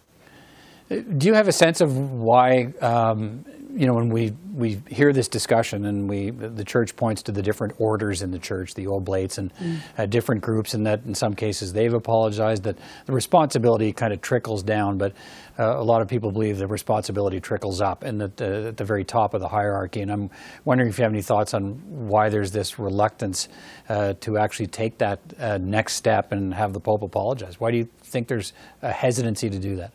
Do 0.89 1.27
you 1.27 1.33
have 1.33 1.47
a 1.49 1.51
sense 1.51 1.81
of 1.81 1.97
why, 1.97 2.73
um, 2.79 3.43
you 3.75 3.85
know, 3.85 3.93
when 3.93 4.07
we, 4.07 4.33
we 4.55 4.81
hear 4.87 5.11
this 5.11 5.27
discussion 5.27 5.85
and 5.85 6.07
we 6.07 6.29
the 6.29 6.63
church 6.63 6.95
points 6.95 7.21
to 7.23 7.33
the 7.33 7.41
different 7.41 7.75
orders 7.77 8.21
in 8.21 8.31
the 8.31 8.39
church, 8.39 8.73
the 8.73 8.87
oblates 8.87 9.37
and 9.37 9.53
mm. 9.55 9.79
uh, 9.97 10.05
different 10.05 10.41
groups, 10.41 10.73
and 10.73 10.87
that 10.87 11.01
in 11.05 11.13
some 11.13 11.35
cases 11.35 11.73
they've 11.73 11.93
apologized, 11.93 12.63
that 12.63 12.77
the 13.05 13.11
responsibility 13.11 13.91
kind 13.91 14.13
of 14.13 14.21
trickles 14.21 14.63
down, 14.63 14.97
but 14.97 15.11
uh, 15.59 15.77
a 15.77 15.83
lot 15.83 16.01
of 16.01 16.07
people 16.07 16.31
believe 16.31 16.57
the 16.57 16.67
responsibility 16.67 17.41
trickles 17.41 17.81
up 17.81 18.03
and 18.03 18.21
at 18.21 18.37
the, 18.37 18.67
at 18.69 18.77
the 18.77 18.85
very 18.85 19.03
top 19.03 19.33
of 19.33 19.41
the 19.41 19.49
hierarchy. 19.49 20.01
And 20.01 20.11
I'm 20.11 20.29
wondering 20.63 20.89
if 20.89 20.97
you 20.97 21.03
have 21.03 21.11
any 21.11 21.21
thoughts 21.21 21.53
on 21.53 21.73
why 22.07 22.29
there's 22.29 22.51
this 22.51 22.79
reluctance 22.79 23.49
uh, 23.89 24.13
to 24.21 24.37
actually 24.37 24.67
take 24.67 24.97
that 24.99 25.19
uh, 25.37 25.57
next 25.57 25.95
step 25.95 26.31
and 26.31 26.53
have 26.53 26.71
the 26.71 26.79
Pope 26.79 27.03
apologize. 27.03 27.59
Why 27.59 27.71
do 27.71 27.77
you 27.77 27.89
think 28.03 28.29
there's 28.29 28.53
a 28.81 28.91
hesitancy 28.91 29.49
to 29.49 29.59
do 29.59 29.75
that? 29.75 29.91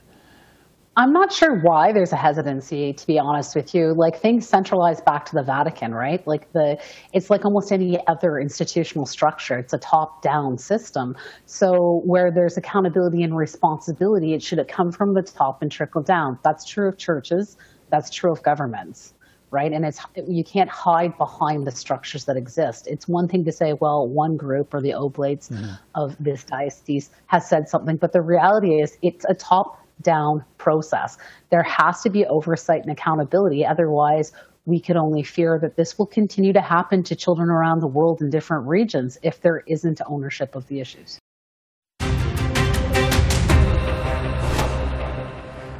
I'm 0.94 1.12
not 1.12 1.32
sure 1.32 1.58
why 1.60 1.92
there's 1.92 2.12
a 2.12 2.16
hesitancy, 2.16 2.92
to 2.92 3.06
be 3.06 3.18
honest 3.18 3.56
with 3.56 3.74
you. 3.74 3.94
Like 3.94 4.18
things 4.18 4.46
centralized 4.46 5.06
back 5.06 5.24
to 5.26 5.34
the 5.34 5.42
Vatican, 5.42 5.94
right? 5.94 6.26
Like 6.26 6.52
the, 6.52 6.78
it's 7.14 7.30
like 7.30 7.46
almost 7.46 7.72
any 7.72 8.06
other 8.08 8.38
institutional 8.38 9.06
structure. 9.06 9.56
It's 9.56 9.72
a 9.72 9.78
top-down 9.78 10.58
system. 10.58 11.16
So 11.46 12.02
where 12.04 12.30
there's 12.30 12.58
accountability 12.58 13.22
and 13.22 13.34
responsibility, 13.34 14.34
it 14.34 14.42
should 14.42 14.62
come 14.68 14.92
from 14.92 15.14
the 15.14 15.22
top 15.22 15.62
and 15.62 15.72
trickle 15.72 16.02
down. 16.02 16.38
That's 16.44 16.66
true 16.66 16.88
of 16.88 16.98
churches. 16.98 17.56
That's 17.88 18.10
true 18.10 18.30
of 18.30 18.42
governments, 18.42 19.14
right? 19.50 19.72
And 19.72 19.86
it's 19.86 20.00
you 20.28 20.44
can't 20.44 20.68
hide 20.68 21.16
behind 21.16 21.66
the 21.66 21.70
structures 21.70 22.26
that 22.26 22.36
exist. 22.36 22.86
It's 22.86 23.08
one 23.08 23.28
thing 23.28 23.46
to 23.46 23.52
say, 23.52 23.72
well, 23.72 24.06
one 24.06 24.36
group 24.36 24.74
or 24.74 24.82
the 24.82 24.92
oblates 24.92 25.48
mm-hmm. 25.48 25.72
of 25.94 26.16
this 26.20 26.44
diocese 26.44 27.08
has 27.28 27.48
said 27.48 27.70
something, 27.70 27.96
but 27.96 28.12
the 28.12 28.20
reality 28.20 28.80
is 28.82 28.98
it's 29.00 29.24
a 29.26 29.34
top 29.34 29.78
down 30.02 30.44
process. 30.58 31.18
There 31.50 31.62
has 31.62 32.02
to 32.02 32.10
be 32.10 32.26
oversight 32.26 32.82
and 32.82 32.90
accountability. 32.90 33.64
Otherwise, 33.64 34.32
we 34.64 34.78
could 34.78 34.96
only 34.96 35.22
fear 35.22 35.58
that 35.58 35.76
this 35.76 35.98
will 35.98 36.06
continue 36.06 36.52
to 36.52 36.60
happen 36.60 37.02
to 37.04 37.16
children 37.16 37.50
around 37.50 37.80
the 37.80 37.86
world 37.86 38.20
in 38.20 38.30
different 38.30 38.66
regions 38.66 39.18
if 39.22 39.40
there 39.40 39.64
isn't 39.66 40.00
ownership 40.06 40.54
of 40.54 40.66
the 40.68 40.80
issues. 40.80 41.18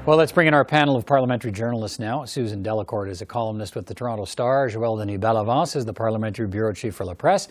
Well, 0.04 0.16
let's 0.16 0.32
bring 0.32 0.48
in 0.48 0.54
our 0.54 0.64
panel 0.64 0.96
of 0.96 1.06
parliamentary 1.06 1.52
journalists 1.52 2.00
now. 2.00 2.24
Susan 2.24 2.60
Delacourt 2.60 3.08
is 3.08 3.22
a 3.22 3.26
columnist 3.26 3.76
with 3.76 3.86
the 3.86 3.94
Toronto 3.94 4.24
Star. 4.24 4.68
Joël 4.68 4.98
Denis 4.98 5.18
Bellavance 5.18 5.76
is 5.76 5.84
the 5.84 5.92
parliamentary 5.92 6.48
bureau 6.48 6.72
chief 6.72 6.96
for 6.96 7.04
La 7.04 7.14
Presse. 7.14 7.46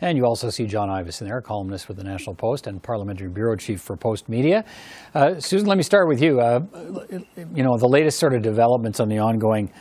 And 0.00 0.16
you 0.16 0.24
also 0.24 0.48
see 0.48 0.66
John 0.66 0.88
Ivison 0.88 1.26
there, 1.26 1.40
columnist 1.40 1.88
with 1.88 1.96
the 1.96 2.04
National 2.04 2.36
Post 2.36 2.68
and 2.68 2.80
parliamentary 2.80 3.28
bureau 3.28 3.56
chief 3.56 3.80
for 3.80 3.96
Postmedia. 3.96 4.64
Uh, 5.16 5.40
Susan, 5.40 5.66
let 5.66 5.78
me 5.78 5.82
start 5.82 6.06
with 6.06 6.22
you. 6.22 6.38
Uh, 6.38 6.60
you 7.52 7.64
know, 7.64 7.76
the 7.76 7.88
latest 7.88 8.20
sort 8.20 8.34
of 8.34 8.42
developments 8.42 9.00
on 9.00 9.08
the 9.08 9.18
ongoing 9.18 9.72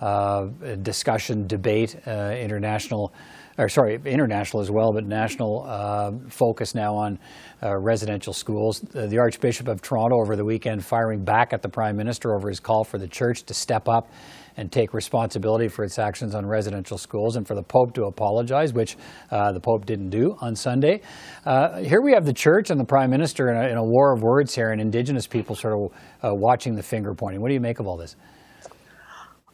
uh, 0.00 0.46
discussion, 0.80 1.46
debate, 1.46 1.94
uh, 2.06 2.34
international 2.38 3.12
or 3.58 3.68
sorry, 3.68 3.98
international 4.04 4.62
as 4.62 4.70
well, 4.70 4.92
but 4.92 5.06
national 5.06 5.64
uh, 5.66 6.12
focus 6.28 6.74
now 6.74 6.94
on 6.94 7.18
uh, 7.62 7.76
residential 7.76 8.32
schools. 8.32 8.80
The 8.80 9.18
Archbishop 9.18 9.68
of 9.68 9.80
Toronto 9.80 10.20
over 10.20 10.36
the 10.36 10.44
weekend 10.44 10.84
firing 10.84 11.24
back 11.24 11.52
at 11.52 11.62
the 11.62 11.68
Prime 11.68 11.96
Minister 11.96 12.34
over 12.34 12.48
his 12.48 12.60
call 12.60 12.84
for 12.84 12.98
the 12.98 13.08
church 13.08 13.44
to 13.44 13.54
step 13.54 13.88
up 13.88 14.10
and 14.58 14.72
take 14.72 14.94
responsibility 14.94 15.68
for 15.68 15.84
its 15.84 15.98
actions 15.98 16.34
on 16.34 16.46
residential 16.46 16.98
schools 16.98 17.36
and 17.36 17.46
for 17.46 17.54
the 17.54 17.62
Pope 17.62 17.94
to 17.94 18.04
apologize, 18.04 18.72
which 18.72 18.96
uh, 19.30 19.52
the 19.52 19.60
Pope 19.60 19.84
didn't 19.84 20.10
do 20.10 20.36
on 20.40 20.56
Sunday. 20.56 21.00
Uh, 21.44 21.78
here 21.78 22.00
we 22.00 22.12
have 22.12 22.24
the 22.24 22.32
church 22.32 22.70
and 22.70 22.80
the 22.80 22.84
Prime 22.84 23.10
Minister 23.10 23.50
in 23.50 23.56
a, 23.56 23.68
in 23.68 23.76
a, 23.76 23.84
war 23.84 24.12
of 24.12 24.22
words 24.22 24.54
here, 24.54 24.72
and 24.72 24.80
Indigenous 24.80 25.26
people 25.26 25.54
sort 25.54 25.74
of 25.74 25.92
uh, 26.22 26.34
watching 26.34 26.74
the 26.74 26.82
finger 26.82 27.14
pointing. 27.14 27.40
What 27.40 27.48
do 27.48 27.54
you 27.54 27.60
make 27.60 27.80
of 27.80 27.86
all 27.86 27.96
this? 27.96 28.16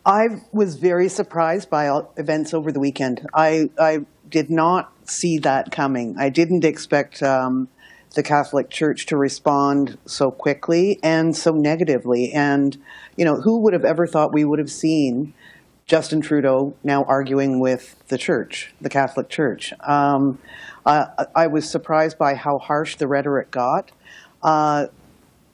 I 0.04 0.42
was 0.52 0.76
very 0.76 1.08
surprised 1.08 1.70
by 1.70 2.02
events 2.16 2.52
over 2.52 2.72
the 2.72 2.80
weekend. 2.80 3.26
I, 3.32 3.70
I 3.78 4.04
did 4.28 4.50
not 4.50 4.92
see 5.08 5.38
that 5.38 5.70
coming. 5.70 6.16
I 6.18 6.28
didn't 6.28 6.64
expect 6.64 7.22
um, 7.22 7.68
the 8.14 8.22
Catholic 8.22 8.68
Church 8.68 9.06
to 9.06 9.16
respond 9.16 9.98
so 10.04 10.30
quickly 10.30 10.98
and 11.02 11.36
so 11.36 11.52
negatively. 11.52 12.32
And, 12.32 12.76
you 13.16 13.24
know, 13.24 13.40
who 13.40 13.60
would 13.60 13.72
have 13.72 13.84
ever 13.84 14.06
thought 14.06 14.32
we 14.32 14.44
would 14.44 14.58
have 14.58 14.72
seen 14.72 15.34
Justin 15.86 16.20
Trudeau 16.20 16.74
now 16.82 17.04
arguing 17.04 17.60
with 17.60 17.96
the 18.08 18.18
church, 18.18 18.74
the 18.80 18.90
Catholic 18.90 19.28
Church? 19.28 19.72
Um, 19.80 20.38
I 20.84 21.46
was 21.46 21.68
surprised 21.70 22.18
by 22.18 22.34
how 22.34 22.58
harsh 22.58 22.96
the 22.96 23.06
rhetoric 23.06 23.52
got. 23.52 23.92
Uh, 24.42 24.86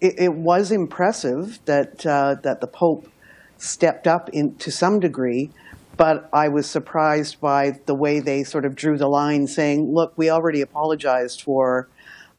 it, 0.01 0.15
it, 0.19 0.33
was 0.33 0.73
impressive 0.73 1.59
that 1.67 2.07
uh, 2.07 2.37
that 2.43 2.63
the 2.63 2.67
Pope 2.67 3.11
stepped 3.59 4.07
up 4.07 4.29
in, 4.31 4.55
to 4.57 4.71
some 4.71 5.01
degree, 5.01 5.51
but 5.97 6.29
I 6.33 6.49
was 6.49 6.71
surprised 6.71 7.41
by 7.41 7.79
the 7.87 7.95
way 7.95 8.21
they 8.21 8.45
sort 8.45 8.65
of 8.65 8.75
drew 8.75 8.97
the 8.97 9.09
line, 9.09 9.47
saying, 9.47 9.93
"Look, 9.93 10.15
we 10.17 10.31
already 10.31 10.61
apologized 10.63 11.43
for 11.43 11.89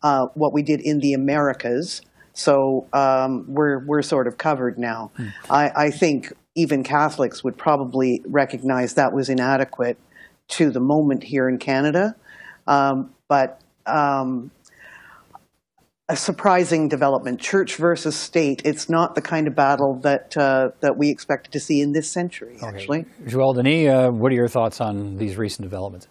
uh, 0.01 0.27
what 0.33 0.53
we 0.53 0.63
did 0.63 0.79
in 0.79 0.99
the 0.99 1.13
Americas, 1.13 2.01
so 2.33 2.87
um, 2.93 3.45
we're 3.47 3.85
we're 3.85 4.01
sort 4.01 4.27
of 4.27 4.37
covered 4.37 4.79
now." 4.79 5.11
Mm. 5.17 5.33
I, 5.49 5.71
I 5.75 5.91
think 5.91 6.33
even 6.55 6.83
Catholics 6.83 7.43
would 7.43 7.57
probably 7.57 8.23
recognize 8.25 8.95
that 8.95 9.13
was 9.13 9.29
inadequate 9.29 9.97
to 10.47 10.71
the 10.71 10.79
moment 10.79 11.23
here 11.23 11.47
in 11.47 11.59
Canada, 11.59 12.15
um, 12.65 13.13
but 13.27 13.61
um, 13.85 14.51
a 16.09 16.15
surprising 16.15 16.89
development. 16.89 17.39
Church 17.39 17.75
versus 17.75 18.15
state. 18.15 18.63
It's 18.65 18.89
not 18.89 19.13
the 19.13 19.21
kind 19.21 19.47
of 19.47 19.55
battle 19.55 19.99
that 20.01 20.35
uh, 20.35 20.71
that 20.81 20.97
we 20.97 21.09
expected 21.09 21.53
to 21.53 21.59
see 21.59 21.81
in 21.81 21.93
this 21.93 22.11
century. 22.11 22.55
Okay. 22.57 22.65
Actually, 22.65 23.05
Joël 23.25 23.55
Denis, 23.55 23.87
uh, 23.87 24.09
what 24.09 24.31
are 24.31 24.35
your 24.35 24.47
thoughts 24.47 24.81
on 24.81 25.17
these 25.17 25.37
recent 25.37 25.63
developments? 25.63 26.07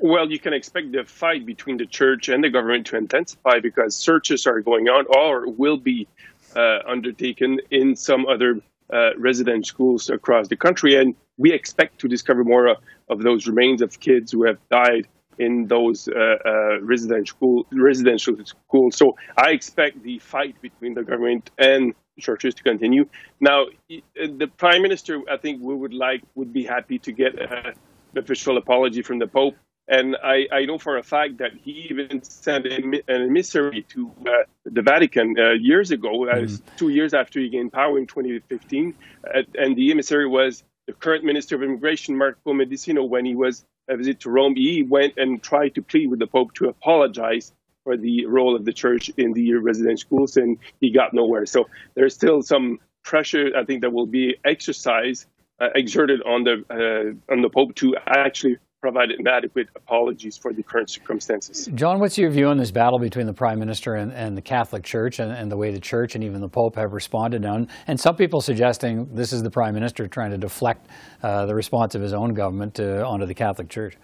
Well, 0.00 0.30
you 0.30 0.38
can 0.38 0.52
expect 0.52 0.92
the 0.92 1.04
fight 1.04 1.46
between 1.46 1.78
the 1.78 1.86
church 1.86 2.28
and 2.28 2.44
the 2.44 2.50
government 2.50 2.86
to 2.88 2.96
intensify 2.96 3.60
because 3.60 3.96
searches 3.96 4.46
are 4.46 4.60
going 4.60 4.88
on 4.88 5.06
or 5.08 5.50
will 5.50 5.78
be 5.78 6.06
uh, 6.54 6.80
undertaken 6.86 7.58
in 7.70 7.96
some 7.96 8.26
other 8.26 8.60
uh, 8.92 9.16
residential 9.16 9.64
schools 9.64 10.10
across 10.10 10.48
the 10.48 10.56
country, 10.56 10.94
and 10.96 11.14
we 11.38 11.52
expect 11.52 12.00
to 12.00 12.08
discover 12.08 12.44
more 12.44 12.66
of, 12.66 12.76
of 13.08 13.22
those 13.22 13.46
remains 13.46 13.80
of 13.80 13.98
kids 13.98 14.30
who 14.30 14.44
have 14.44 14.58
died 14.70 15.08
in 15.38 15.66
those 15.66 16.08
uh, 16.08 16.12
uh, 16.44 16.80
residential 16.80 17.66
residential 17.72 18.36
schools. 18.44 18.96
So 18.96 19.16
I 19.36 19.50
expect 19.50 20.02
the 20.02 20.18
fight 20.18 20.60
between 20.60 20.94
the 20.94 21.02
government 21.02 21.50
and 21.58 21.94
churches 22.18 22.54
to 22.54 22.62
continue. 22.62 23.06
Now, 23.40 23.66
the 23.88 24.48
prime 24.56 24.82
minister, 24.82 25.20
I 25.30 25.36
think, 25.36 25.62
we 25.62 25.74
would 25.74 25.94
like 25.94 26.22
would 26.34 26.52
be 26.52 26.64
happy 26.64 26.98
to 27.00 27.12
get 27.12 27.40
an 27.40 27.74
official 28.16 28.56
apology 28.56 29.02
from 29.02 29.18
the 29.18 29.26
Pope. 29.26 29.56
And 29.86 30.16
I, 30.16 30.46
I, 30.50 30.64
know 30.64 30.78
for 30.78 30.96
a 30.96 31.02
fact 31.02 31.38
that 31.38 31.50
he 31.62 31.88
even 31.90 32.22
sent 32.22 32.64
an 32.64 33.02
emissary 33.06 33.84
to 33.90 34.10
uh, 34.20 34.30
the 34.64 34.80
Vatican 34.80 35.34
uh, 35.38 35.52
years 35.60 35.90
ago, 35.90 36.20
mm. 36.20 36.62
two 36.78 36.88
years 36.88 37.12
after 37.12 37.38
he 37.38 37.50
gained 37.50 37.70
power 37.70 37.98
in 37.98 38.06
2015. 38.06 38.94
Uh, 39.22 39.42
and 39.56 39.76
the 39.76 39.90
emissary 39.90 40.26
was 40.26 40.64
the 40.86 40.94
current 40.94 41.24
Minister 41.24 41.56
of 41.56 41.62
Immigration, 41.62 42.16
Marco 42.16 42.54
Mendicino, 42.54 43.06
when 43.06 43.26
he 43.26 43.34
was 43.34 43.64
a 43.88 43.96
visit 43.96 44.20
to 44.20 44.30
Rome, 44.30 44.56
he 44.56 44.82
went 44.82 45.14
and 45.16 45.42
tried 45.42 45.74
to 45.74 45.82
plead 45.82 46.08
with 46.08 46.18
the 46.18 46.26
Pope 46.26 46.54
to 46.54 46.68
apologize 46.68 47.52
for 47.82 47.96
the 47.96 48.26
role 48.26 48.56
of 48.56 48.64
the 48.64 48.72
church 48.72 49.10
in 49.16 49.32
the 49.32 49.54
residential 49.54 50.06
schools, 50.06 50.36
and 50.36 50.58
he 50.80 50.90
got 50.90 51.12
nowhere. 51.12 51.46
So 51.46 51.68
there's 51.94 52.14
still 52.14 52.42
some 52.42 52.80
pressure, 53.02 53.50
I 53.56 53.64
think, 53.64 53.82
that 53.82 53.92
will 53.92 54.06
be 54.06 54.36
exercised, 54.44 55.26
uh, 55.60 55.68
exerted 55.74 56.22
on 56.22 56.44
the 56.44 56.64
uh, 56.70 57.32
on 57.32 57.42
the 57.42 57.50
Pope 57.50 57.74
to 57.76 57.96
actually 58.06 58.56
provided 58.84 59.18
inadequate 59.18 59.66
apologies 59.74 60.36
for 60.36 60.52
the 60.52 60.62
current 60.62 60.90
circumstances. 60.90 61.70
John, 61.74 62.00
what's 62.00 62.18
your 62.18 62.28
view 62.28 62.48
on 62.48 62.58
this 62.58 62.70
battle 62.70 62.98
between 62.98 63.24
the 63.24 63.32
Prime 63.32 63.58
Minister 63.58 63.94
and, 63.94 64.12
and 64.12 64.36
the 64.36 64.42
Catholic 64.42 64.82
Church 64.82 65.20
and, 65.20 65.32
and, 65.32 65.50
the 65.50 65.56
way 65.56 65.70
the 65.70 65.80
Church 65.80 66.14
and 66.14 66.22
even 66.22 66.42
the 66.42 66.50
Pope 66.50 66.76
have 66.76 66.92
responded 66.92 67.40
now? 67.40 67.66
And 67.86 67.98
some 67.98 68.14
people 68.14 68.42
suggesting 68.42 69.08
this 69.14 69.32
is 69.32 69.42
the 69.42 69.50
Prime 69.50 69.72
Minister 69.72 70.06
trying 70.06 70.32
to 70.32 70.36
deflect 70.36 70.86
uh, 71.22 71.46
the 71.46 71.54
response 71.54 71.94
of 71.94 72.02
his 72.02 72.12
own 72.12 72.34
government 72.34 72.74
to, 72.74 73.02
onto 73.06 73.24
the 73.24 73.32
Catholic 73.32 73.70
Church. 73.70 73.96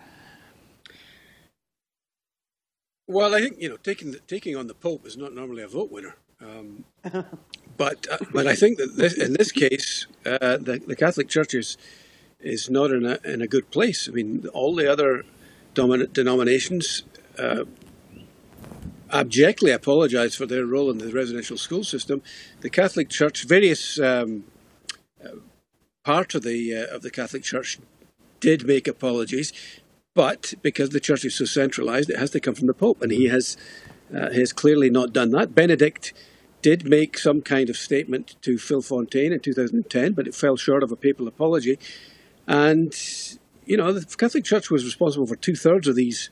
Well, 3.07 3.35
I 3.35 3.40
think 3.43 3.57
you 3.59 3.69
know 3.69 3.77
taking 3.77 4.12
the, 4.12 4.21
taking 4.21 4.57
on 4.57 4.66
the 4.66 4.75
Pope 4.75 5.07
is 5.07 5.19
not 5.19 5.35
normally 5.35 5.62
a 5.62 5.69
vote 5.69 5.90
winner, 5.93 6.16
um, 6.40 6.85
but 7.77 8.07
uh, 8.11 8.16
but 8.33 8.47
I 8.47 8.55
think 8.55 8.79
that 8.79 8.97
this, 8.97 9.19
in 9.19 9.35
this 9.35 9.53
case, 9.53 10.07
uh, 10.25 10.57
the, 10.57 10.81
the 10.87 10.97
Catholic 10.97 11.29
Church 11.29 11.53
is 11.53 11.77
is 12.42 12.70
not 12.70 12.90
in 12.90 13.05
a, 13.05 13.18
in 13.24 13.42
a 13.42 13.46
good 13.46 13.70
place. 13.70 14.09
I 14.09 14.12
mean, 14.12 14.46
all 14.53 14.74
the 14.74 14.90
other 14.90 15.24
dominant 15.74 16.12
denominations 16.12 17.03
uh, 17.38 17.64
abjectly 19.12 19.70
apologize 19.70 20.35
for 20.35 20.46
their 20.46 20.66
role 20.66 20.90
in 20.90 20.98
the 20.98 21.12
residential 21.12 21.57
school 21.57 21.85
system. 21.85 22.22
The 22.61 22.70
Catholic 22.70 23.09
Church, 23.09 23.44
various 23.44 23.98
um, 23.98 24.44
uh, 25.24 25.37
part 26.05 26.35
of 26.35 26.42
the 26.42 26.76
uh, 26.76 26.94
of 26.94 27.03
the 27.03 27.11
Catholic 27.11 27.42
Church 27.42 27.79
did 28.40 28.66
make 28.66 28.88
apologies, 28.88 29.53
but 30.14 30.55
because 30.62 30.90
the 30.90 31.00
church 31.00 31.24
is 31.24 31.37
so 31.37 31.44
centralized, 31.44 32.11
it 32.11 32.18
has 32.18 32.31
to 32.31 32.40
come 32.40 32.55
from 32.55 32.66
the 32.66 32.74
Pope, 32.74 33.03
and 33.03 33.12
he 33.12 33.29
has 33.29 33.57
uh, 34.14 34.33
has 34.33 34.53
clearly 34.53 34.90
not 34.90 35.12
done 35.12 35.31
that. 35.31 35.55
Benedict 35.55 36.12
did 36.62 36.88
make 36.88 37.16
some 37.16 37.40
kind 37.40 37.70
of 37.70 37.76
statement 37.76 38.37
to 38.42 38.59
Phil 38.59 38.83
Fontaine 38.83 39.33
in 39.33 39.40
2010, 39.40 40.12
but 40.12 40.26
it 40.26 40.35
fell 40.35 40.57
short 40.57 40.83
of 40.83 40.92
a 40.92 40.96
papal 40.96 41.26
apology. 41.26 41.79
And 42.51 42.93
you 43.65 43.77
know, 43.77 43.93
the 43.93 44.05
Catholic 44.17 44.43
Church 44.45 44.71
was 44.71 44.85
responsible 44.85 45.25
for 45.25 45.37
two 45.37 45.55
thirds 45.55 45.87
of 45.87 45.95
these 45.95 46.31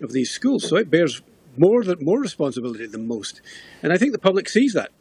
of 0.00 0.12
these 0.12 0.30
schools, 0.30 0.68
so 0.68 0.76
it 0.76 0.88
bears 0.88 1.20
more 1.56 1.82
more 2.00 2.20
responsibility 2.20 2.86
than 2.86 3.08
most. 3.08 3.40
And 3.82 3.92
I 3.92 3.98
think 3.98 4.12
the 4.12 4.20
public 4.20 4.48
sees 4.48 4.74
that. 4.74 4.92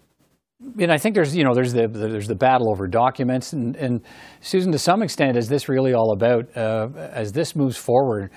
And 0.80 0.92
I 0.92 0.98
think 0.98 1.14
there's 1.14 1.36
you 1.36 1.44
know 1.44 1.54
there's 1.54 1.74
the 1.74 1.88
there's 1.88 2.28
the 2.28 2.36
battle 2.36 2.72
over 2.72 2.88
documents 2.88 3.54
and, 3.54 3.76
and 3.76 4.02
Susan 4.42 4.72
to 4.72 4.80
some 4.80 5.04
extent 5.04 5.38
is 5.38 5.48
this 5.48 5.70
really 5.70 5.94
all 5.94 6.12
about 6.12 6.58
uh, 6.58 6.90
as 6.96 7.32
this 7.32 7.56
moves 7.56 7.78
forward 7.78 8.32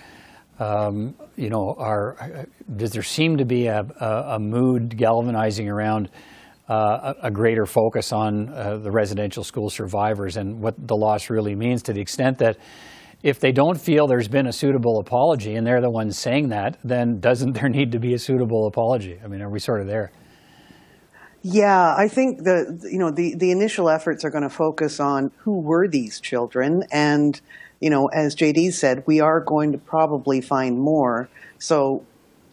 um, 0.59 1.15
you 1.37 1.49
know 1.49 1.75
are 1.79 2.47
does 2.77 2.91
there 2.91 3.03
seem 3.03 3.39
to 3.39 3.47
be 3.47 3.69
a, 3.69 3.81
a, 3.99 4.35
a 4.35 4.39
mood 4.39 4.99
galvanizing 4.99 5.71
around 5.71 6.11
uh, 6.71 7.15
a, 7.23 7.31
greater 7.33 7.67
focus 7.67 8.13
on 8.13 8.49
uh, 8.51 8.77
the 8.77 8.93
residential 8.93 9.43
school 9.43 9.69
survivors 9.69 10.37
and 10.37 10.61
what 10.61 10.75
the 10.79 10.95
loss 10.95 11.29
really 11.29 11.57
means 11.57 11.83
to 11.83 11.93
the 11.93 12.01
extent 12.01 12.39
that 12.39 12.57
if 13.25 13.41
they 13.41 13.51
don't 13.51 13.79
feel 13.79 14.07
there's 14.07 14.29
been 14.29 14.47
a 14.47 14.53
suitable 14.53 15.01
apology 15.01 15.57
and 15.57 15.67
they're 15.67 15.81
the 15.81 15.91
ones 15.91 16.17
saying 16.17 16.51
that, 16.51 16.79
then 16.85 17.19
doesn't 17.19 17.53
there 17.55 17.69
need 17.69 17.91
to 17.91 17.99
be 17.99 18.15
a 18.15 18.19
suitable 18.19 18.69
apology? 18.69 19.19
I 19.23 19.27
mean, 19.27 19.43
are 19.43 19.51
we 19.51 19.59
sort 19.59 19.81
of 19.81 19.89
there? 19.89 20.13
Yeah, 21.43 21.95
I 21.97 22.07
think 22.07 22.45
the 22.45 22.79
you 22.93 22.99
know 22.99 23.11
the 23.11 23.35
the 23.35 23.51
initial 23.51 23.89
efforts 23.89 24.27
are 24.27 24.31
going 24.31 24.43
to 24.43 24.51
focus 24.51 25.01
on 25.01 25.33
who 25.39 25.63
were 25.63 25.89
these 25.89 26.21
children, 26.21 26.85
and 26.93 27.41
you 27.81 27.89
know, 27.89 28.09
as 28.09 28.37
JD 28.37 28.75
said, 28.75 29.05
we 29.07 29.21
are 29.21 29.41
going 29.41 29.73
to 29.73 29.79
probably 29.79 30.43
find 30.43 30.79
more. 30.79 31.31
So 31.59 32.05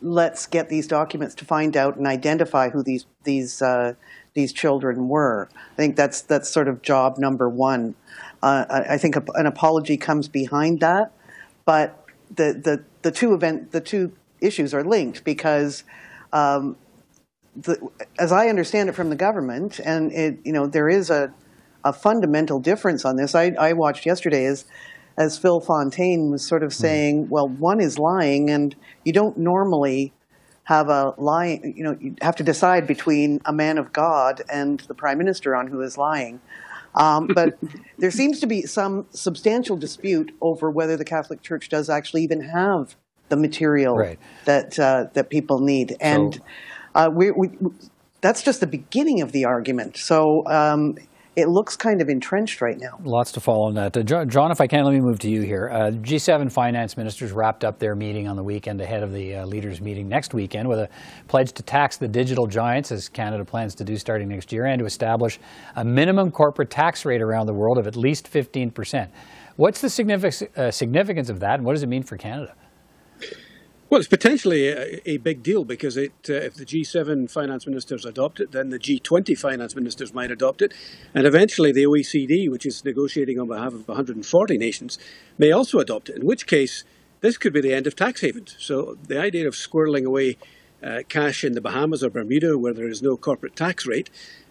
let's 0.02 0.46
get 0.46 0.70
these 0.70 0.88
documents 0.88 1.36
to 1.36 1.46
find 1.46 1.76
out 1.76 1.98
and 1.98 2.08
identify 2.08 2.70
who 2.70 2.84
these 2.84 3.06
these 3.24 3.62
uh, 3.62 3.94
these 4.34 4.54
children 4.54 5.08
were. 5.08 5.50
I 5.56 5.76
think 5.76 5.96
that's 5.96 6.22
that's 6.22 6.50
sort 6.50 6.68
of 6.68 6.82
job 6.82 7.18
number 7.18 7.50
one. 7.50 7.96
Uh, 8.42 8.66
I, 8.70 8.94
I 8.94 8.98
think 8.98 9.16
a, 9.16 9.24
an 9.36 9.46
apology 9.46 9.98
comes 9.98 10.28
behind 10.28 10.80
that, 10.80 11.12
but 11.66 12.06
the 12.30 12.54
the 12.54 12.84
the 13.02 13.12
two 13.12 13.34
event 13.34 13.72
the 13.72 13.82
two 13.82 14.14
issues 14.42 14.74
are 14.74 14.84
linked 14.84 15.24
because. 15.24 15.84
Um, 16.34 16.78
the, 17.56 17.90
as 18.20 18.32
I 18.32 18.50
understand 18.50 18.90
it 18.90 18.92
from 18.94 19.10
the 19.10 19.16
government, 19.16 19.80
and 19.80 20.12
it, 20.12 20.38
you 20.44 20.52
know, 20.52 20.68
there 20.68 20.88
is 20.88 21.10
a, 21.10 21.34
a 21.84 21.92
fundamental 21.92 22.60
difference 22.60 23.04
on 23.04 23.16
this. 23.16 23.34
I, 23.34 23.56
I 23.60 23.74
watched 23.74 24.06
yesterday 24.06 24.46
as, 24.46 24.66
as 25.18 25.38
Phil 25.38 25.60
Fontaine 25.60 26.30
was 26.30 26.46
sort 26.46 26.62
of 26.64 26.74
saying, 26.74 27.30
well, 27.30 27.48
one 27.48 27.80
is 27.80 27.98
lying, 27.98 28.50
and 28.50 28.76
you 29.04 29.12
don't 29.12 29.38
normally 29.38 30.14
have 30.66 30.90
a 30.90 31.14
lying, 31.18 31.74
you 31.76 31.84
know, 31.84 31.98
you 32.00 32.16
have 32.22 32.36
to 32.36 32.44
decide 32.44 32.86
between 32.86 33.42
a 33.46 33.54
man 33.54 33.78
of 33.78 33.94
God 33.94 34.42
and 34.50 34.80
the 34.82 34.94
prime 34.94 35.18
minister 35.18 35.56
on 35.56 35.68
who 35.68 35.82
is 35.82 35.98
lying. 35.98 36.40
Um, 36.94 37.28
but 37.36 37.58
there 37.98 38.12
seems 38.12 38.40
to 38.42 38.48
be 38.48 38.64
some 38.64 39.08
substantial 39.12 39.78
dispute 39.78 40.36
over 40.42 40.70
whether 40.70 40.98
the 40.98 41.06
Catholic 41.06 41.42
Church 41.42 41.70
does 41.70 41.90
actually 41.90 42.24
even 42.24 42.42
have 42.42 42.96
the 43.30 43.38
material 43.38 43.98
Right. 43.98 44.20
that 44.46 44.78
uh, 44.80 45.06
that 45.14 45.30
people 45.30 45.60
need, 45.60 45.98
and 46.00 46.36
So- 46.36 46.42
uh, 46.96 47.10
we, 47.14 47.30
we, 47.32 47.50
that's 48.22 48.42
just 48.42 48.60
the 48.60 48.68
beginning 48.68 49.22
of 49.22 49.32
the 49.32 49.46
argument. 49.46 49.98
So 49.98 50.44
um, 50.48 50.98
it 51.38 51.50
looks 51.50 51.76
kind 51.76 52.02
of 52.02 52.10
entrenched 52.10 52.62
right 52.62 52.80
now. 52.80 52.98
Lots 53.04 53.32
to 53.34 53.40
follow 53.40 53.68
on 53.68 53.76
that. 53.76 53.96
Uh, 53.96 54.26
John, 54.26 54.50
if 54.50 54.60
I 54.60 54.66
can, 54.66 54.84
let 54.84 54.94
me 54.94 55.00
move 55.00 55.20
to 55.20 55.30
you 55.30 55.44
here. 55.44 55.70
Uh, 55.72 55.92
G7 55.92 56.52
finance 56.52 56.98
ministers 56.98 57.32
wrapped 57.32 57.64
up 57.64 57.78
their 57.78 57.94
meeting 57.94 58.28
on 58.28 58.36
the 58.36 58.44
weekend 58.44 58.82
ahead 58.82 59.04
of 59.04 59.14
the 59.14 59.36
uh, 59.36 59.46
leaders' 59.46 59.80
meeting 59.80 60.10
next 60.10 60.34
weekend 60.34 60.68
with 60.68 60.80
a 60.80 60.90
pledge 61.28 61.52
to 61.54 61.62
tax 61.62 61.98
the 61.98 62.08
digital 62.08 62.48
giants, 62.48 62.92
as 62.92 63.08
Canada 63.08 63.46
plans 63.46 63.76
to 63.76 63.84
do 63.84 63.98
starting 63.98 64.30
next 64.30 64.52
year, 64.52 64.66
and 64.66 64.80
to 64.80 64.86
establish 64.86 65.40
a 65.76 65.86
minimum 65.86 66.32
corporate 66.32 66.72
tax 66.72 67.06
rate 67.06 67.22
around 67.22 67.46
the 67.46 67.54
world 67.54 67.78
of 67.78 67.86
at 67.86 67.96
least 67.96 68.28
15%. 68.32 69.08
What's 69.58 69.80
the 69.80 70.50
uh, 70.58 70.72
significance 70.72 71.30
of 71.30 71.40
that, 71.42 71.54
and 71.56 71.66
what 71.66 71.74
does 71.74 71.84
it 71.84 71.88
mean 71.88 72.02
for 72.02 72.18
Canada? 72.18 72.56
Well, 73.90 74.02
it's 74.02 74.10
potentially 74.10 74.68
a, 74.68 75.00
a 75.10 75.16
big 75.16 75.42
deal 75.42 75.64
because 75.64 75.96
it, 75.96 76.12
uh, 76.30 76.34
if 76.34 76.56
the 76.56 76.66
G7 76.66 77.32
finance 77.32 77.66
ministers 77.66 78.04
adopt 78.04 78.42
it, 78.42 78.52
then 78.52 78.70
the 78.70 78.80
G20 78.80 79.38
finance 79.38 79.76
ministers 79.76 80.14
might 80.14 80.30
adopt 80.30 80.62
it, 80.62 80.74
and 81.14 81.26
eventually 81.26 81.72
the 81.72 81.86
OECD, 81.86 82.52
which 82.52 82.66
is 82.66 82.84
negotiating 82.84 83.40
on 83.40 83.48
behalf 83.48 83.74
of 83.74 83.88
140 83.88 84.58
nations, 84.58 85.00
may 85.38 85.54
also 85.54 85.80
adopt 85.80 86.10
it. 86.10 86.18
In 86.18 86.26
which 86.26 86.48
case, 86.48 86.84
this 87.22 87.38
could 87.38 87.54
be 87.54 87.62
the 87.62 87.74
end 87.74 87.88
of 87.88 87.96
tax 87.96 88.20
havens. 88.20 88.58
So 88.60 88.98
the 89.08 89.22
idea 89.22 89.48
of 89.48 89.54
squirreling 89.54 90.04
away 90.04 90.38
uh, 90.84 91.04
cash 91.08 91.46
in 91.46 91.54
the 91.54 91.62
Bahamas 91.62 92.04
or 92.04 92.10
Bermuda, 92.10 92.58
where 92.58 92.74
there 92.74 92.90
is 92.90 93.02
no 93.02 93.16
corporate 93.16 93.56
tax 93.56 93.86
rate, 93.86 94.10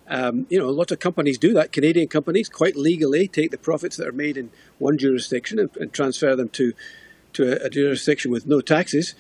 um, 0.09 0.46
you 0.49 0.59
know, 0.59 0.70
lots 0.70 0.92
of 0.92 0.99
companies 0.99 1.37
do 1.37 1.53
that. 1.53 1.72
Canadian 1.72 2.09
companies 2.09 2.49
quite 2.49 2.75
legally 2.75 3.29
take 3.29 3.51
the 3.51 3.59
profits 3.59 3.99
that 3.99 4.07
are 4.07 4.12
made 4.12 4.38
in 4.38 4.51
one 4.79 4.96
jurisdiction 4.96 5.59
and, 5.59 5.77
and 5.77 5.92
transfer 5.92 6.35
them 6.35 6.49
to 6.51 6.72
to 7.37 7.62
a, 7.62 7.66
a 7.66 7.70
jurisdiction 7.70 8.31
with 8.31 8.46
no 8.46 8.61
taxes, 8.61 9.14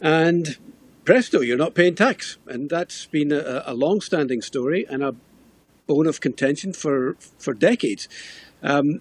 and 0.00 0.56
presto, 1.04 1.40
you're 1.40 1.56
not 1.56 1.74
paying 1.74 1.94
tax. 1.94 2.38
And 2.46 2.68
that's 2.70 3.06
been 3.06 3.32
a, 3.32 3.62
a 3.66 3.74
long-standing 3.74 4.42
story 4.42 4.86
and 4.88 5.02
a 5.02 5.14
bone 5.86 6.06
of 6.06 6.20
contention 6.20 6.72
for 6.72 7.16
for 7.38 7.54
decades. 7.54 8.08
Um, 8.62 9.00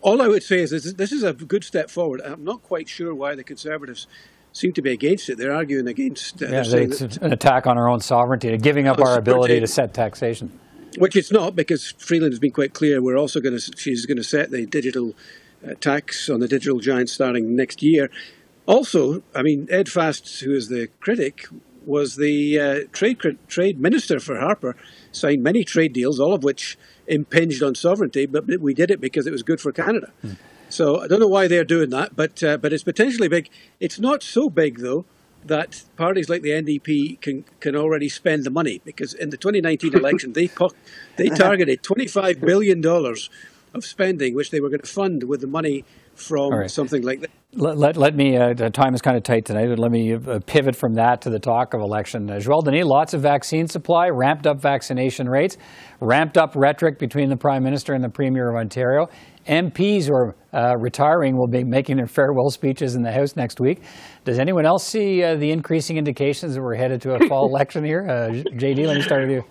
all 0.00 0.20
I 0.20 0.28
would 0.28 0.42
say 0.42 0.60
is 0.60 0.70
this, 0.70 0.92
this 0.94 1.12
is 1.12 1.22
a 1.22 1.32
good 1.32 1.64
step 1.64 1.88
forward. 1.90 2.20
I'm 2.22 2.44
not 2.44 2.62
quite 2.62 2.88
sure 2.88 3.14
why 3.14 3.34
the 3.36 3.44
Conservatives 3.44 4.06
seem 4.52 4.72
to 4.72 4.82
be 4.82 4.90
against 4.92 5.28
it. 5.30 5.38
They're 5.38 5.54
arguing 5.54 5.86
against. 5.86 6.42
Uh, 6.42 6.46
Yeah, 6.46 6.50
they're 6.50 6.64
saying 6.64 6.90
it's 6.90 6.98
that- 7.00 7.22
an 7.22 7.32
attack 7.32 7.66
on 7.66 7.78
our 7.78 7.88
own 7.88 8.00
sovereignty, 8.00 8.56
giving 8.58 8.88
up 8.88 8.98
our 9.00 9.16
ability 9.18 9.60
to 9.60 9.66
set 9.66 9.94
taxation. 9.94 10.50
which 10.98 11.16
it's 11.16 11.32
not 11.32 11.56
because 11.56 11.92
Freeland 11.98 12.32
has 12.32 12.38
been 12.40 12.52
quite 12.52 12.74
clear. 12.74 13.00
We're 13.00 13.16
also 13.16 13.40
going 13.40 13.58
to 13.58 13.62
she's 13.76 14.04
going 14.06 14.18
to 14.18 14.24
set 14.24 14.50
the 14.50 14.66
digital 14.66 15.14
tax 15.80 16.28
on 16.28 16.40
the 16.40 16.48
digital 16.48 16.80
giants 16.80 17.12
starting 17.12 17.56
next 17.56 17.82
year. 17.82 18.10
Also, 18.66 19.22
I 19.34 19.42
mean 19.42 19.66
Ed 19.70 19.88
Fast, 19.88 20.40
who 20.40 20.54
is 20.54 20.68
the 20.68 20.88
critic, 21.00 21.46
was 21.84 22.16
the 22.16 22.58
uh, 22.58 22.80
trade 22.92 23.20
trade 23.48 23.80
minister 23.80 24.20
for 24.20 24.38
Harper, 24.38 24.76
signed 25.10 25.42
many 25.42 25.64
trade 25.64 25.92
deals, 25.92 26.20
all 26.20 26.32
of 26.32 26.44
which 26.44 26.78
impinged 27.06 27.62
on 27.62 27.74
sovereignty, 27.74 28.26
but 28.26 28.46
we 28.60 28.74
did 28.74 28.90
it 28.90 29.00
because 29.00 29.26
it 29.26 29.32
was 29.32 29.42
good 29.42 29.60
for 29.60 29.72
Canada. 29.72 30.12
So 30.68 31.00
I 31.00 31.06
don't 31.06 31.20
know 31.20 31.28
why 31.28 31.48
they're 31.48 31.64
doing 31.64 31.90
that, 31.90 32.16
but 32.16 32.42
uh, 32.42 32.56
but 32.56 32.72
it's 32.72 32.84
potentially 32.84 33.28
big. 33.28 33.50
It's 33.80 33.98
not 33.98 34.22
so 34.22 34.48
big 34.48 34.78
though 34.78 35.04
that 35.44 35.82
parties 35.96 36.28
like 36.28 36.42
the 36.42 36.50
NDP 36.50 37.20
can 37.20 37.44
can 37.60 37.76
already 37.76 38.08
spend 38.08 38.44
the 38.44 38.50
money 38.50 38.80
because 38.84 39.12
in 39.12 39.30
the 39.30 39.36
2019 39.36 39.94
election 39.96 40.32
they 40.32 40.48
they 41.16 41.28
targeted 41.28 41.82
25 41.82 42.40
billion 42.40 42.80
dollars 42.80 43.28
of 43.74 43.84
spending, 43.84 44.34
which 44.34 44.50
they 44.50 44.60
were 44.60 44.68
going 44.68 44.80
to 44.80 44.90
fund 44.90 45.24
with 45.24 45.40
the 45.40 45.46
money 45.46 45.84
from 46.14 46.52
right. 46.52 46.70
something 46.70 47.02
like 47.02 47.20
that. 47.20 47.30
Let, 47.54 47.76
let, 47.76 47.96
let 47.98 48.14
me, 48.14 48.36
uh, 48.36 48.54
the 48.54 48.70
time 48.70 48.94
is 48.94 49.02
kind 49.02 49.14
of 49.14 49.24
tight 49.24 49.44
tonight, 49.44 49.68
but 49.68 49.78
let 49.78 49.90
me 49.90 50.14
uh, 50.14 50.38
pivot 50.46 50.74
from 50.74 50.94
that 50.94 51.20
to 51.22 51.30
the 51.30 51.38
talk 51.38 51.74
of 51.74 51.80
election. 51.82 52.30
Uh, 52.30 52.38
Joel 52.38 52.62
Denis, 52.62 52.86
lots 52.86 53.12
of 53.12 53.20
vaccine 53.20 53.66
supply, 53.66 54.08
ramped 54.08 54.46
up 54.46 54.58
vaccination 54.58 55.28
rates, 55.28 55.58
ramped 56.00 56.38
up 56.38 56.54
rhetoric 56.56 56.98
between 56.98 57.28
the 57.28 57.36
Prime 57.36 57.62
Minister 57.62 57.92
and 57.92 58.02
the 58.02 58.08
Premier 58.08 58.48
of 58.48 58.56
Ontario. 58.56 59.08
MPs 59.46 60.06
who 60.06 60.14
are 60.14 60.36
uh, 60.54 60.76
retiring 60.78 61.36
will 61.36 61.48
be 61.48 61.62
making 61.62 61.98
their 61.98 62.06
farewell 62.06 62.48
speeches 62.48 62.94
in 62.94 63.02
the 63.02 63.12
House 63.12 63.36
next 63.36 63.60
week. 63.60 63.82
Does 64.24 64.38
anyone 64.38 64.64
else 64.64 64.86
see 64.86 65.22
uh, 65.22 65.34
the 65.36 65.50
increasing 65.50 65.98
indications 65.98 66.54
that 66.54 66.62
we're 66.62 66.76
headed 66.76 67.02
to 67.02 67.14
a 67.14 67.28
fall 67.28 67.46
election 67.54 67.84
here? 67.84 68.06
Uh, 68.08 68.28
JD, 68.30 68.86
let 68.86 68.96
me 68.96 69.02
start 69.02 69.28
with 69.28 69.30
you. 69.30 69.44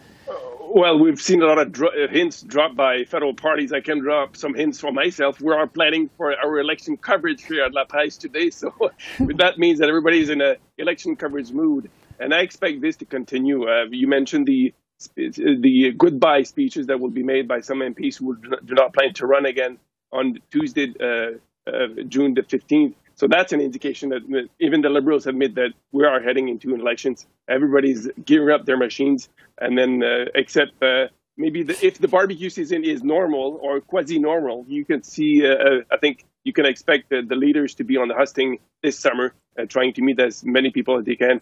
Well, 0.74 1.00
we've 1.00 1.20
seen 1.20 1.42
a 1.42 1.46
lot 1.48 1.58
of 1.60 1.74
dro- 1.74 1.90
uh, 1.90 2.08
hints 2.08 2.42
dropped 2.44 2.78
by 2.78 3.04
federal 3.04 3.34
parties. 3.34 3.74
I 3.74 3.82
can 3.82 4.00
drop 4.00 4.38
some 4.38 4.54
hints 4.54 4.80
for 4.80 4.94
myself. 4.94 5.42
We 5.42 5.52
are 5.52 5.68
planning 5.68 6.10
for 6.16 6.34
our 6.34 6.60
election 6.60 6.96
coverage 6.96 7.44
here 7.44 7.66
at 7.66 7.74
La 7.74 7.84
Presse 7.84 8.16
today, 8.16 8.52
so 8.52 8.74
that 9.20 9.58
means 9.58 9.80
that 9.80 9.90
everybody's 9.90 10.30
in 10.30 10.40
an 10.40 10.56
election 10.78 11.18
coverage 11.18 11.52
mood, 11.52 11.90
and 12.22 12.34
I 12.34 12.40
expect 12.40 12.80
this 12.82 12.96
to 12.98 13.06
continue. 13.06 13.68
Uh, 13.68 13.88
you 13.92 14.08
mentioned 14.08 14.48
the 14.48 14.74
the 15.16 15.92
goodbye 15.98 16.44
speeches 16.44 16.88
that 16.88 17.02
will 17.02 17.10
be 17.10 17.24
made 17.24 17.50
by 17.50 17.60
some 17.60 17.80
MPs 17.80 18.18
who 18.18 18.38
do 18.38 18.74
not 18.74 18.94
plan 18.94 19.14
to 19.16 19.26
run 19.26 19.46
again 19.46 19.78
on 20.14 20.40
Tuesday, 20.52 20.94
uh, 21.02 21.38
uh, 21.70 21.88
June 22.08 22.34
the 22.34 22.44
15th. 22.44 22.94
So 23.22 23.28
that's 23.30 23.54
an 23.54 23.62
indication 23.62 24.10
that 24.10 24.28
that 24.30 24.48
even 24.60 24.82
the 24.82 24.90
Liberals 24.90 25.28
admit 25.28 25.54
that 25.54 25.74
we 25.92 26.04
are 26.06 26.20
heading 26.20 26.50
into 26.50 26.74
elections. 26.74 27.28
Everybody's 27.48 28.10
gearing 28.26 28.50
up 28.50 28.66
their 28.66 28.78
machines, 28.78 29.30
and 29.60 29.78
then 29.78 30.02
uh, 30.04 30.26
except 30.34 30.72
uh, 30.82 31.06
maybe 31.38 31.62
the, 31.62 31.78
if 31.86 32.00
the 32.00 32.08
barbecue 32.08 32.50
season 32.50 32.84
is 32.84 33.04
normal 33.04 33.60
or 33.62 33.80
quasi-normal, 33.80 34.66
you 34.68 34.86
can 34.86 35.04
see. 35.04 35.46
Uh, 35.46 35.52
uh, 35.52 35.96
I 35.96 35.98
think 35.98 36.26
you 36.46 36.52
can 36.52 36.66
expect 36.66 37.12
the, 37.12 37.22
the 37.22 37.36
leaders 37.36 37.76
to 37.76 37.84
be 37.84 37.96
on 37.96 38.08
the 38.08 38.16
husting 38.16 38.58
this 38.82 38.98
summer, 38.98 39.36
uh, 39.56 39.66
trying 39.70 39.94
to 39.94 40.02
meet 40.02 40.20
as 40.20 40.44
many 40.44 40.72
people 40.72 40.98
as 40.98 41.06
they 41.06 41.16
can, 41.16 41.42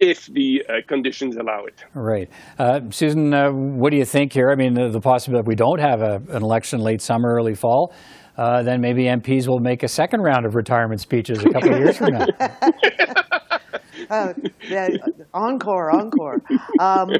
if 0.00 0.26
the 0.26 0.64
uh, 0.68 0.72
conditions 0.88 1.36
allow 1.36 1.66
it. 1.66 1.84
Right. 1.94 2.28
Susan, 2.92 3.30
what 3.78 3.90
do 3.92 3.96
you 3.96 4.04
think 4.04 4.32
here? 4.32 4.50
I 4.50 4.56
mean, 4.56 4.74
the, 4.74 4.88
the 4.88 5.00
possibility 5.00 5.42
if 5.42 5.46
we 5.46 5.54
don't 5.54 5.78
have 5.78 6.02
a, 6.02 6.16
an 6.30 6.42
election 6.42 6.80
late 6.80 7.00
summer, 7.00 7.32
early 7.32 7.54
fall, 7.54 7.94
uh, 8.36 8.62
then 8.62 8.80
maybe 8.80 9.04
MPs 9.04 9.46
will 9.46 9.60
make 9.60 9.82
a 9.82 9.88
second 9.88 10.20
round 10.20 10.46
of 10.46 10.54
retirement 10.54 11.00
speeches 11.00 11.44
a 11.44 11.50
couple 11.50 11.74
of 11.74 11.78
years 11.78 11.96
from 11.96 12.12
now. 12.14 12.26
Uh, 14.10 14.34
yeah, 14.68 14.88
encore, 15.32 15.90
encore. 15.90 16.42
Um, 16.78 17.12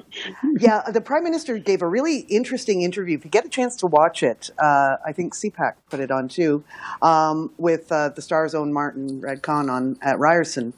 yeah, 0.58 0.82
the 0.92 1.00
prime 1.00 1.24
minister 1.24 1.56
gave 1.56 1.80
a 1.80 1.88
really 1.88 2.26
interesting 2.28 2.82
interview. 2.82 3.16
If 3.16 3.24
you 3.24 3.30
get 3.30 3.46
a 3.46 3.48
chance 3.48 3.76
to 3.76 3.86
watch 3.86 4.22
it, 4.22 4.50
uh, 4.58 4.96
I 5.06 5.12
think 5.12 5.34
CPAC 5.34 5.74
put 5.88 6.00
it 6.00 6.10
on 6.10 6.28
too, 6.28 6.64
um, 7.00 7.50
with 7.56 7.90
uh, 7.90 8.10
the 8.10 8.20
Star's 8.20 8.54
own 8.54 8.74
Martin 8.74 9.22
Regg 9.22 9.40
Cohn 9.40 9.70
on 9.70 9.96
at 10.02 10.18
Ryerson 10.18 10.74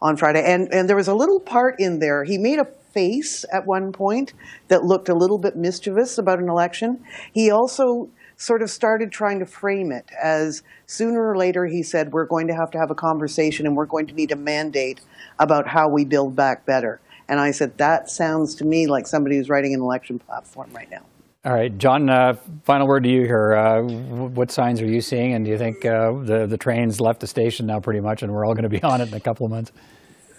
on 0.00 0.16
Friday, 0.16 0.42
and 0.42 0.72
and 0.72 0.88
there 0.88 0.96
was 0.96 1.08
a 1.08 1.14
little 1.14 1.40
part 1.40 1.74
in 1.78 1.98
there. 1.98 2.24
He 2.24 2.38
made 2.38 2.58
a 2.58 2.64
face 2.64 3.44
at 3.52 3.66
one 3.66 3.92
point 3.92 4.32
that 4.68 4.84
looked 4.84 5.08
a 5.08 5.14
little 5.14 5.38
bit 5.38 5.56
mischievous 5.56 6.18
about 6.18 6.38
an 6.38 6.48
election. 6.48 7.04
He 7.32 7.50
also 7.50 8.08
sort 8.40 8.62
of 8.62 8.70
started 8.70 9.12
trying 9.12 9.38
to 9.38 9.44
frame 9.44 9.92
it 9.92 10.08
as 10.20 10.62
sooner 10.86 11.30
or 11.30 11.36
later 11.36 11.66
he 11.66 11.82
said 11.82 12.10
we're 12.10 12.24
going 12.24 12.46
to 12.46 12.54
have 12.54 12.70
to 12.70 12.78
have 12.78 12.90
a 12.90 12.94
conversation 12.94 13.66
and 13.66 13.76
we're 13.76 13.84
going 13.84 14.06
to 14.06 14.14
need 14.14 14.32
a 14.32 14.36
mandate 14.36 14.98
about 15.38 15.68
how 15.68 15.90
we 15.90 16.06
build 16.06 16.34
back 16.34 16.64
better. 16.64 17.02
And 17.28 17.38
I 17.38 17.50
said 17.50 17.76
that 17.76 18.08
sounds 18.08 18.54
to 18.56 18.64
me 18.64 18.86
like 18.86 19.06
somebody 19.06 19.36
who's 19.36 19.50
writing 19.50 19.74
an 19.74 19.82
election 19.82 20.18
platform 20.18 20.70
right 20.72 20.90
now. 20.90 21.02
All 21.44 21.52
right, 21.52 21.76
John. 21.76 22.08
Uh, 22.08 22.34
final 22.64 22.86
word 22.86 23.04
to 23.04 23.10
you 23.10 23.26
here. 23.26 23.54
Uh, 23.54 23.82
what 23.82 24.50
signs 24.50 24.80
are 24.80 24.86
you 24.86 25.00
seeing, 25.00 25.32
and 25.34 25.44
do 25.44 25.50
you 25.50 25.56
think 25.56 25.86
uh, 25.86 26.12
the 26.12 26.46
the 26.46 26.58
train's 26.58 27.00
left 27.00 27.20
the 27.20 27.26
station 27.26 27.66
now, 27.66 27.80
pretty 27.80 28.00
much, 28.00 28.22
and 28.22 28.30
we're 28.30 28.44
all 28.44 28.52
going 28.52 28.64
to 28.64 28.68
be 28.68 28.82
on 28.82 29.00
it 29.00 29.08
in 29.08 29.14
a 29.14 29.20
couple 29.20 29.46
of 29.46 29.50
months? 29.50 29.72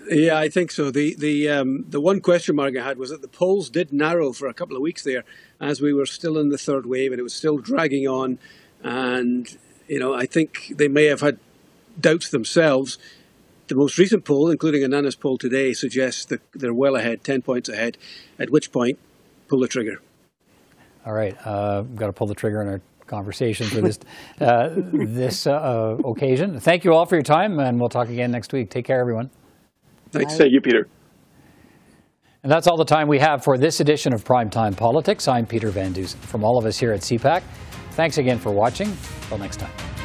Yeah, 0.09 0.37
I 0.37 0.49
think 0.49 0.71
so. 0.71 0.91
The 0.91 1.15
the 1.15 1.49
um, 1.49 1.85
the 1.87 2.01
one 2.01 2.21
question 2.21 2.55
mark 2.55 2.75
I 2.77 2.83
had 2.83 2.97
was 2.97 3.09
that 3.09 3.21
the 3.21 3.27
polls 3.27 3.69
did 3.69 3.93
narrow 3.93 4.33
for 4.33 4.47
a 4.47 4.53
couple 4.53 4.75
of 4.75 4.81
weeks 4.81 5.03
there, 5.03 5.23
as 5.59 5.81
we 5.81 5.93
were 5.93 6.05
still 6.05 6.37
in 6.37 6.49
the 6.49 6.57
third 6.57 6.85
wave 6.85 7.11
and 7.11 7.19
it 7.19 7.23
was 7.23 7.33
still 7.33 7.57
dragging 7.57 8.07
on, 8.07 8.39
and 8.83 9.57
you 9.87 9.99
know 9.99 10.13
I 10.13 10.25
think 10.25 10.73
they 10.75 10.87
may 10.87 11.05
have 11.05 11.21
had 11.21 11.39
doubts 11.99 12.29
themselves. 12.29 12.97
the 13.67 13.75
most 13.75 13.97
recent 13.97 14.25
poll, 14.25 14.49
including 14.49 14.81
Anana's 14.81 15.15
poll 15.15 15.37
today, 15.37 15.73
suggests 15.73 16.25
that 16.25 16.41
they're 16.53 16.73
well 16.73 16.95
ahead, 16.95 17.23
10 17.23 17.41
points 17.41 17.69
ahead, 17.69 17.97
at 18.37 18.49
which 18.49 18.71
point, 18.71 18.99
pull 19.47 19.59
the 19.59 19.67
trigger. 19.67 20.01
All 21.05 21.13
right, 21.13 21.35
uh, 21.45 21.83
we've 21.87 21.97
got 21.97 22.07
to 22.07 22.13
pull 22.13 22.27
the 22.27 22.35
trigger 22.35 22.61
on 22.61 22.67
our 22.67 22.81
conversation 23.07 23.67
for 23.67 23.81
this 23.81 23.99
uh, 24.39 24.69
this 24.75 25.47
uh, 25.47 25.97
occasion. 26.03 26.59
Thank 26.59 26.85
you 26.85 26.93
all 26.93 27.05
for 27.05 27.15
your 27.15 27.23
time, 27.23 27.59
and 27.59 27.79
we'll 27.79 27.89
talk 27.89 28.09
again 28.09 28.31
next 28.31 28.53
week. 28.53 28.69
Take 28.69 28.85
care, 28.85 28.99
everyone. 28.99 29.29
Thanks. 30.11 30.37
Thank 30.37 30.51
you, 30.51 30.61
Peter. 30.61 30.87
And 32.43 32.51
that's 32.51 32.67
all 32.67 32.77
the 32.77 32.85
time 32.85 33.07
we 33.07 33.19
have 33.19 33.43
for 33.43 33.57
this 33.57 33.79
edition 33.79 34.13
of 34.13 34.23
Primetime 34.23 34.75
Politics. 34.75 35.27
I'm 35.27 35.45
Peter 35.45 35.69
Van 35.69 35.93
Dusen. 35.93 36.17
From 36.21 36.43
all 36.43 36.57
of 36.57 36.65
us 36.65 36.79
here 36.79 36.91
at 36.91 37.01
CPAC, 37.01 37.43
thanks 37.91 38.17
again 38.17 38.39
for 38.39 38.51
watching. 38.51 38.87
Until 39.23 39.37
next 39.37 39.57
time. 39.57 40.00